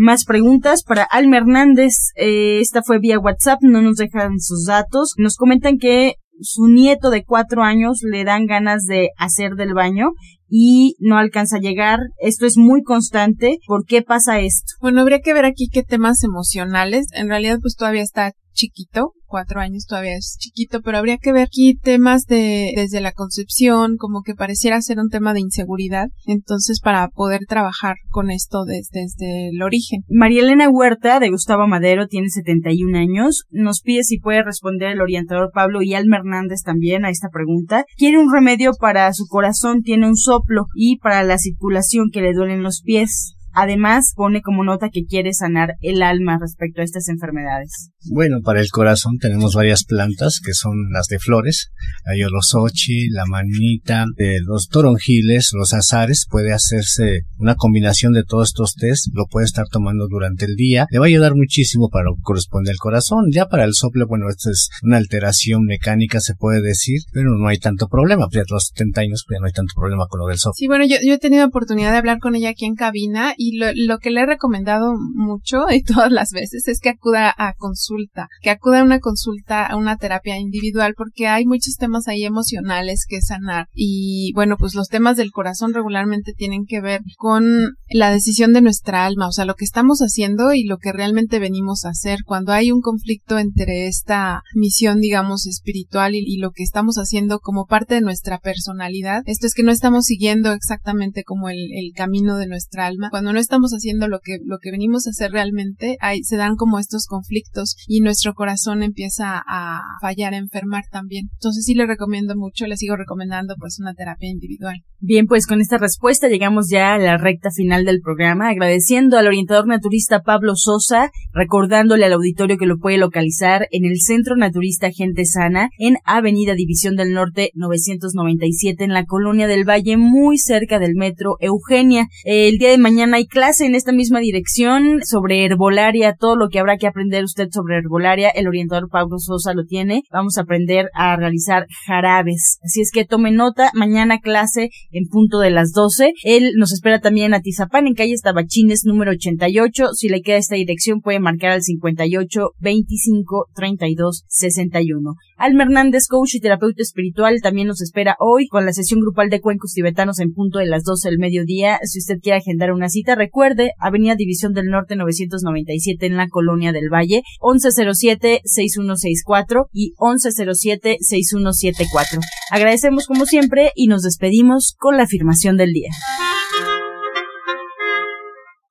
Más 0.00 0.24
preguntas 0.24 0.84
para 0.84 1.02
Alma 1.02 1.38
Hernández. 1.38 2.12
Eh, 2.14 2.60
esta 2.60 2.84
fue 2.84 3.00
vía 3.00 3.18
WhatsApp, 3.18 3.58
no 3.62 3.82
nos 3.82 3.96
dejan 3.96 4.38
sus 4.38 4.64
datos. 4.64 5.14
Nos 5.16 5.34
comentan 5.34 5.76
que 5.76 6.14
su 6.40 6.68
nieto 6.68 7.10
de 7.10 7.24
cuatro 7.24 7.64
años 7.64 7.98
le 8.08 8.22
dan 8.22 8.46
ganas 8.46 8.84
de 8.84 9.08
hacer 9.18 9.54
del 9.56 9.74
baño 9.74 10.10
y 10.48 10.94
no 11.00 11.18
alcanza 11.18 11.56
a 11.56 11.60
llegar. 11.60 11.98
Esto 12.20 12.46
es 12.46 12.56
muy 12.56 12.84
constante. 12.84 13.58
¿Por 13.66 13.86
qué 13.86 14.02
pasa 14.02 14.38
esto? 14.38 14.74
Bueno, 14.80 15.00
habría 15.00 15.18
que 15.18 15.34
ver 15.34 15.44
aquí 15.44 15.68
qué 15.68 15.82
temas 15.82 16.22
emocionales. 16.22 17.08
En 17.12 17.28
realidad, 17.28 17.58
pues 17.60 17.74
todavía 17.74 18.02
está 18.02 18.34
chiquito, 18.52 19.14
cuatro 19.28 19.60
años 19.60 19.86
todavía 19.86 20.16
es 20.16 20.36
chiquito, 20.38 20.80
pero 20.82 20.98
habría 20.98 21.18
que 21.18 21.32
ver 21.32 21.44
aquí 21.44 21.76
temas 21.76 22.24
de 22.24 22.72
desde 22.74 23.00
la 23.00 23.12
concepción, 23.12 23.96
como 23.96 24.22
que 24.22 24.34
pareciera 24.34 24.80
ser 24.80 24.98
un 24.98 25.10
tema 25.10 25.34
de 25.34 25.40
inseguridad, 25.40 26.08
entonces 26.26 26.80
para 26.80 27.08
poder 27.08 27.42
trabajar 27.46 27.96
con 28.08 28.30
esto 28.30 28.64
desde, 28.64 29.02
desde 29.02 29.50
el 29.50 29.62
origen. 29.62 30.02
María 30.08 30.42
Elena 30.42 30.68
Huerta 30.68 31.20
de 31.20 31.30
Gustavo 31.30 31.66
Madero 31.66 32.06
tiene 32.08 32.30
71 32.30 32.98
años, 32.98 33.44
nos 33.50 33.82
pide 33.82 34.02
si 34.02 34.18
puede 34.18 34.42
responder 34.42 34.92
el 34.92 35.00
orientador 35.00 35.50
Pablo 35.52 35.82
y 35.82 35.94
Alma 35.94 36.16
Hernández 36.16 36.62
también 36.64 37.04
a 37.04 37.10
esta 37.10 37.28
pregunta. 37.28 37.84
Quiere 37.96 38.18
un 38.18 38.32
remedio 38.32 38.72
para 38.78 39.12
su 39.12 39.26
corazón, 39.26 39.82
tiene 39.82 40.08
un 40.08 40.16
soplo 40.16 40.66
y 40.74 40.98
para 40.98 41.22
la 41.22 41.38
circulación 41.38 42.10
que 42.12 42.22
le 42.22 42.32
duelen 42.32 42.62
los 42.62 42.82
pies. 42.82 43.37
Además, 43.60 44.12
pone 44.14 44.40
como 44.40 44.62
nota 44.62 44.88
que 44.88 45.04
quiere 45.04 45.32
sanar 45.32 45.74
el 45.80 46.00
alma 46.02 46.38
respecto 46.40 46.80
a 46.80 46.84
estas 46.84 47.08
enfermedades. 47.08 47.90
Bueno, 48.08 48.36
para 48.44 48.60
el 48.60 48.70
corazón 48.70 49.18
tenemos 49.18 49.56
varias 49.56 49.82
plantas 49.82 50.40
que 50.44 50.52
son 50.52 50.92
las 50.92 51.08
de 51.08 51.18
flores, 51.18 51.72
la 52.06 52.16
yolosochi, 52.16 53.08
la 53.10 53.24
manita, 53.26 54.06
los 54.46 54.68
toronjiles, 54.68 55.50
los 55.54 55.74
azares, 55.74 56.26
puede 56.30 56.52
hacerse 56.52 57.22
una 57.36 57.56
combinación 57.56 58.12
de 58.12 58.22
todos 58.22 58.50
estos 58.50 58.74
test, 58.74 59.08
lo 59.12 59.26
puede 59.26 59.46
estar 59.46 59.66
tomando 59.68 60.06
durante 60.08 60.44
el 60.44 60.54
día, 60.54 60.86
le 60.92 61.00
va 61.00 61.06
a 61.06 61.08
ayudar 61.08 61.34
muchísimo 61.34 61.88
para 61.88 62.04
lo 62.04 62.14
que 62.14 62.22
corresponde 62.22 62.70
al 62.70 62.76
corazón. 62.76 63.24
Ya 63.32 63.46
para 63.46 63.64
el 63.64 63.74
sople, 63.74 64.04
bueno, 64.04 64.28
esto 64.28 64.50
es 64.50 64.68
una 64.84 64.98
alteración 64.98 65.64
mecánica, 65.64 66.20
se 66.20 66.36
puede 66.36 66.62
decir, 66.62 67.00
pero 67.12 67.36
no 67.36 67.48
hay 67.48 67.58
tanto 67.58 67.88
problema, 67.88 68.28
ya 68.30 68.42
a 68.42 68.44
los 68.48 68.68
70 68.68 69.00
años 69.00 69.24
pues 69.26 69.36
ya 69.36 69.40
no 69.40 69.46
hay 69.46 69.52
tanto 69.52 69.72
problema 69.74 70.06
con 70.08 70.20
lo 70.20 70.26
del 70.26 70.38
sople. 70.38 70.58
Sí, 70.58 70.68
bueno, 70.68 70.84
yo, 70.86 70.96
yo 71.04 71.14
he 71.14 71.18
tenido 71.18 71.44
oportunidad 71.44 71.90
de 71.90 71.98
hablar 71.98 72.20
con 72.20 72.36
ella 72.36 72.50
aquí 72.50 72.64
en 72.64 72.76
cabina 72.76 73.34
y 73.36 73.47
lo, 73.56 73.98
que 73.98 74.10
le 74.10 74.22
he 74.22 74.26
recomendado 74.26 74.94
mucho 75.14 75.64
y 75.70 75.82
todas 75.82 76.10
las 76.10 76.30
veces 76.30 76.68
es 76.68 76.80
que 76.80 76.90
acuda 76.90 77.34
a 77.36 77.54
consulta, 77.54 78.28
que 78.42 78.50
acuda 78.50 78.80
a 78.80 78.84
una 78.84 79.00
consulta, 79.00 79.66
a 79.66 79.76
una 79.76 79.96
terapia 79.96 80.38
individual, 80.38 80.94
porque 80.96 81.26
hay 81.26 81.46
muchos 81.46 81.76
temas 81.76 82.08
ahí 82.08 82.24
emocionales 82.24 83.06
que 83.08 83.20
sanar. 83.20 83.66
Y 83.74 84.32
bueno, 84.34 84.56
pues 84.58 84.74
los 84.74 84.88
temas 84.88 85.16
del 85.16 85.30
corazón 85.30 85.74
regularmente 85.74 86.32
tienen 86.32 86.64
que 86.66 86.80
ver 86.80 87.00
con 87.16 87.76
la 87.90 88.10
decisión 88.10 88.52
de 88.52 88.60
nuestra 88.60 89.06
alma, 89.06 89.28
o 89.28 89.32
sea, 89.32 89.44
lo 89.44 89.54
que 89.54 89.64
estamos 89.64 90.00
haciendo 90.00 90.52
y 90.52 90.64
lo 90.64 90.78
que 90.78 90.92
realmente 90.92 91.38
venimos 91.38 91.84
a 91.84 91.90
hacer. 91.90 92.20
Cuando 92.24 92.52
hay 92.52 92.72
un 92.72 92.80
conflicto 92.80 93.38
entre 93.38 93.86
esta 93.86 94.42
misión, 94.54 95.00
digamos, 95.00 95.46
espiritual 95.46 96.14
y, 96.14 96.22
y 96.26 96.38
lo 96.38 96.50
que 96.50 96.62
estamos 96.62 96.96
haciendo 96.96 97.38
como 97.40 97.66
parte 97.66 97.94
de 97.94 98.00
nuestra 98.00 98.38
personalidad, 98.38 99.22
esto 99.26 99.46
es 99.46 99.54
que 99.54 99.62
no 99.62 99.72
estamos 99.72 100.04
siguiendo 100.04 100.52
exactamente 100.52 101.24
como 101.24 101.48
el, 101.48 101.58
el 101.72 101.92
camino 101.94 102.36
de 102.36 102.46
nuestra 102.46 102.86
alma. 102.86 103.08
Cuando 103.10 103.32
no 103.38 103.40
estamos 103.40 103.70
haciendo 103.70 104.08
lo 104.08 104.18
que, 104.18 104.38
lo 104.44 104.58
que 104.58 104.72
venimos 104.72 105.06
a 105.06 105.10
hacer 105.10 105.30
realmente, 105.30 105.96
hay, 106.00 106.24
se 106.24 106.36
dan 106.36 106.56
como 106.56 106.80
estos 106.80 107.06
conflictos 107.06 107.76
y 107.86 108.00
nuestro 108.00 108.34
corazón 108.34 108.82
empieza 108.82 109.40
a 109.46 109.80
fallar, 110.00 110.34
a 110.34 110.38
enfermar 110.38 110.82
también. 110.90 111.28
Entonces 111.34 111.64
sí 111.64 111.74
le 111.74 111.86
recomiendo 111.86 112.34
mucho, 112.36 112.66
le 112.66 112.76
sigo 112.76 112.96
recomendando 112.96 113.54
pues 113.56 113.78
una 113.78 113.94
terapia 113.94 114.28
individual. 114.28 114.82
Bien, 115.00 115.26
pues 115.26 115.46
con 115.46 115.60
esta 115.60 115.78
respuesta 115.78 116.26
llegamos 116.26 116.66
ya 116.68 116.94
a 116.94 116.98
la 116.98 117.16
recta 117.16 117.50
final 117.54 117.84
del 117.84 118.00
programa, 118.00 118.48
agradeciendo 118.48 119.16
al 119.16 119.28
orientador 119.28 119.68
naturista 119.68 120.22
Pablo 120.22 120.56
Sosa, 120.56 121.12
recordándole 121.32 122.04
al 122.04 122.14
auditorio 122.14 122.56
que 122.58 122.66
lo 122.66 122.78
puede 122.78 122.98
localizar 122.98 123.68
en 123.70 123.84
el 123.84 124.00
Centro 124.00 124.34
Naturista 124.34 124.90
Gente 124.90 125.24
Sana, 125.24 125.68
en 125.78 125.98
Avenida 126.04 126.54
División 126.54 126.96
del 126.96 127.12
Norte 127.12 127.52
997, 127.54 128.82
en 128.82 128.92
la 128.92 129.04
Colonia 129.04 129.46
del 129.46 129.62
Valle, 129.62 129.96
muy 129.96 130.36
cerca 130.38 130.80
del 130.80 130.96
metro 130.96 131.36
Eugenia. 131.38 132.08
El 132.24 132.58
día 132.58 132.70
de 132.70 132.78
mañana 132.78 133.17
hay 133.18 133.26
clase 133.26 133.66
en 133.66 133.74
esta 133.74 133.90
misma 133.90 134.20
dirección 134.20 135.00
sobre 135.02 135.44
herbolaria, 135.44 136.14
todo 136.14 136.36
lo 136.36 136.48
que 136.48 136.60
habrá 136.60 136.76
que 136.76 136.86
aprender 136.86 137.24
usted 137.24 137.48
sobre 137.50 137.78
herbolaria, 137.78 138.30
el 138.30 138.46
orientador 138.46 138.88
Pablo 138.88 139.18
Sosa 139.18 139.54
lo 139.54 139.64
tiene. 139.64 140.04
Vamos 140.12 140.38
a 140.38 140.42
aprender 140.42 140.88
a 140.94 141.16
realizar 141.16 141.66
jarabes. 141.84 142.60
Así 142.62 142.80
es 142.80 142.92
que 142.92 143.04
tome 143.04 143.32
nota, 143.32 143.72
mañana 143.74 144.20
clase 144.20 144.70
en 144.92 145.08
punto 145.08 145.40
de 145.40 145.50
las 145.50 145.72
12. 145.72 146.12
Él 146.22 146.52
nos 146.56 146.72
espera 146.72 147.00
también 147.00 147.34
a 147.34 147.40
Tizapán, 147.40 147.88
en 147.88 147.94
calle 147.94 148.14
Tabachines 148.22 148.84
número 148.84 149.10
88. 149.10 149.94
Si 149.94 150.08
le 150.08 150.22
queda 150.22 150.36
esta 150.36 150.54
dirección, 150.54 151.00
puede 151.00 151.18
marcar 151.18 151.50
al 151.50 151.62
58 151.62 152.50
25 152.60 153.46
32 153.52 154.24
61. 154.28 155.14
Alma 155.36 155.62
Hernández, 155.64 156.06
coach 156.08 156.34
y 156.34 156.40
terapeuta 156.40 156.82
espiritual, 156.82 157.40
también 157.42 157.68
nos 157.68 157.80
espera 157.80 158.16
hoy 158.18 158.48
con 158.48 158.64
la 158.64 158.72
sesión 158.72 159.00
grupal 159.00 159.28
de 159.28 159.40
cuencos 159.40 159.72
tibetanos 159.72 160.18
en 160.18 160.32
punto 160.32 160.58
de 160.58 160.66
las 160.66 160.82
12 160.84 161.08
del 161.08 161.18
mediodía. 161.18 161.78
Si 161.84 161.98
usted 161.98 162.18
quiere 162.20 162.38
agendar 162.38 162.72
una 162.72 162.88
cita, 162.88 163.07
recuerde, 163.14 163.70
Avenida 163.78 164.16
División 164.16 164.52
del 164.52 164.66
Norte 164.66 164.96
997 164.96 166.06
en 166.06 166.16
la 166.16 166.26
Colonia 166.28 166.72
del 166.72 166.90
Valle, 166.92 167.22
1107-6164 167.40 169.68
y 169.72 169.94
1107-6174. 169.98 172.18
Agradecemos 172.50 173.06
como 173.06 173.24
siempre 173.26 173.70
y 173.74 173.88
nos 173.88 174.02
despedimos 174.02 174.74
con 174.78 174.96
la 174.96 175.02
afirmación 175.04 175.56
del 175.56 175.72
día. 175.72 175.90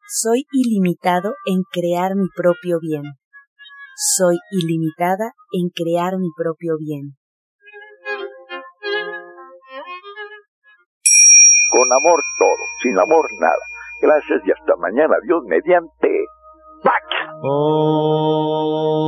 Soy 0.10 0.46
ilimitado 0.52 1.34
en 1.46 1.64
crear 1.72 2.16
mi 2.16 2.28
propio 2.36 2.80
bien. 2.82 3.04
Soy 3.96 4.38
ilimitada 4.52 5.34
en 5.52 5.70
crear 5.70 6.18
mi 6.18 6.30
propio 6.36 6.78
bien. 6.80 7.16
Con 11.70 11.94
amor 11.94 12.24
todo, 12.40 12.66
sin 12.82 12.98
amor 12.98 13.28
nada. 13.40 13.77
Gracias 14.02 14.42
y 14.46 14.52
hasta 14.52 14.76
mañana. 14.78 15.16
Dios 15.24 15.44
mediante. 15.46 16.26
¡Pax! 16.84 17.06
Oh. 17.44 19.08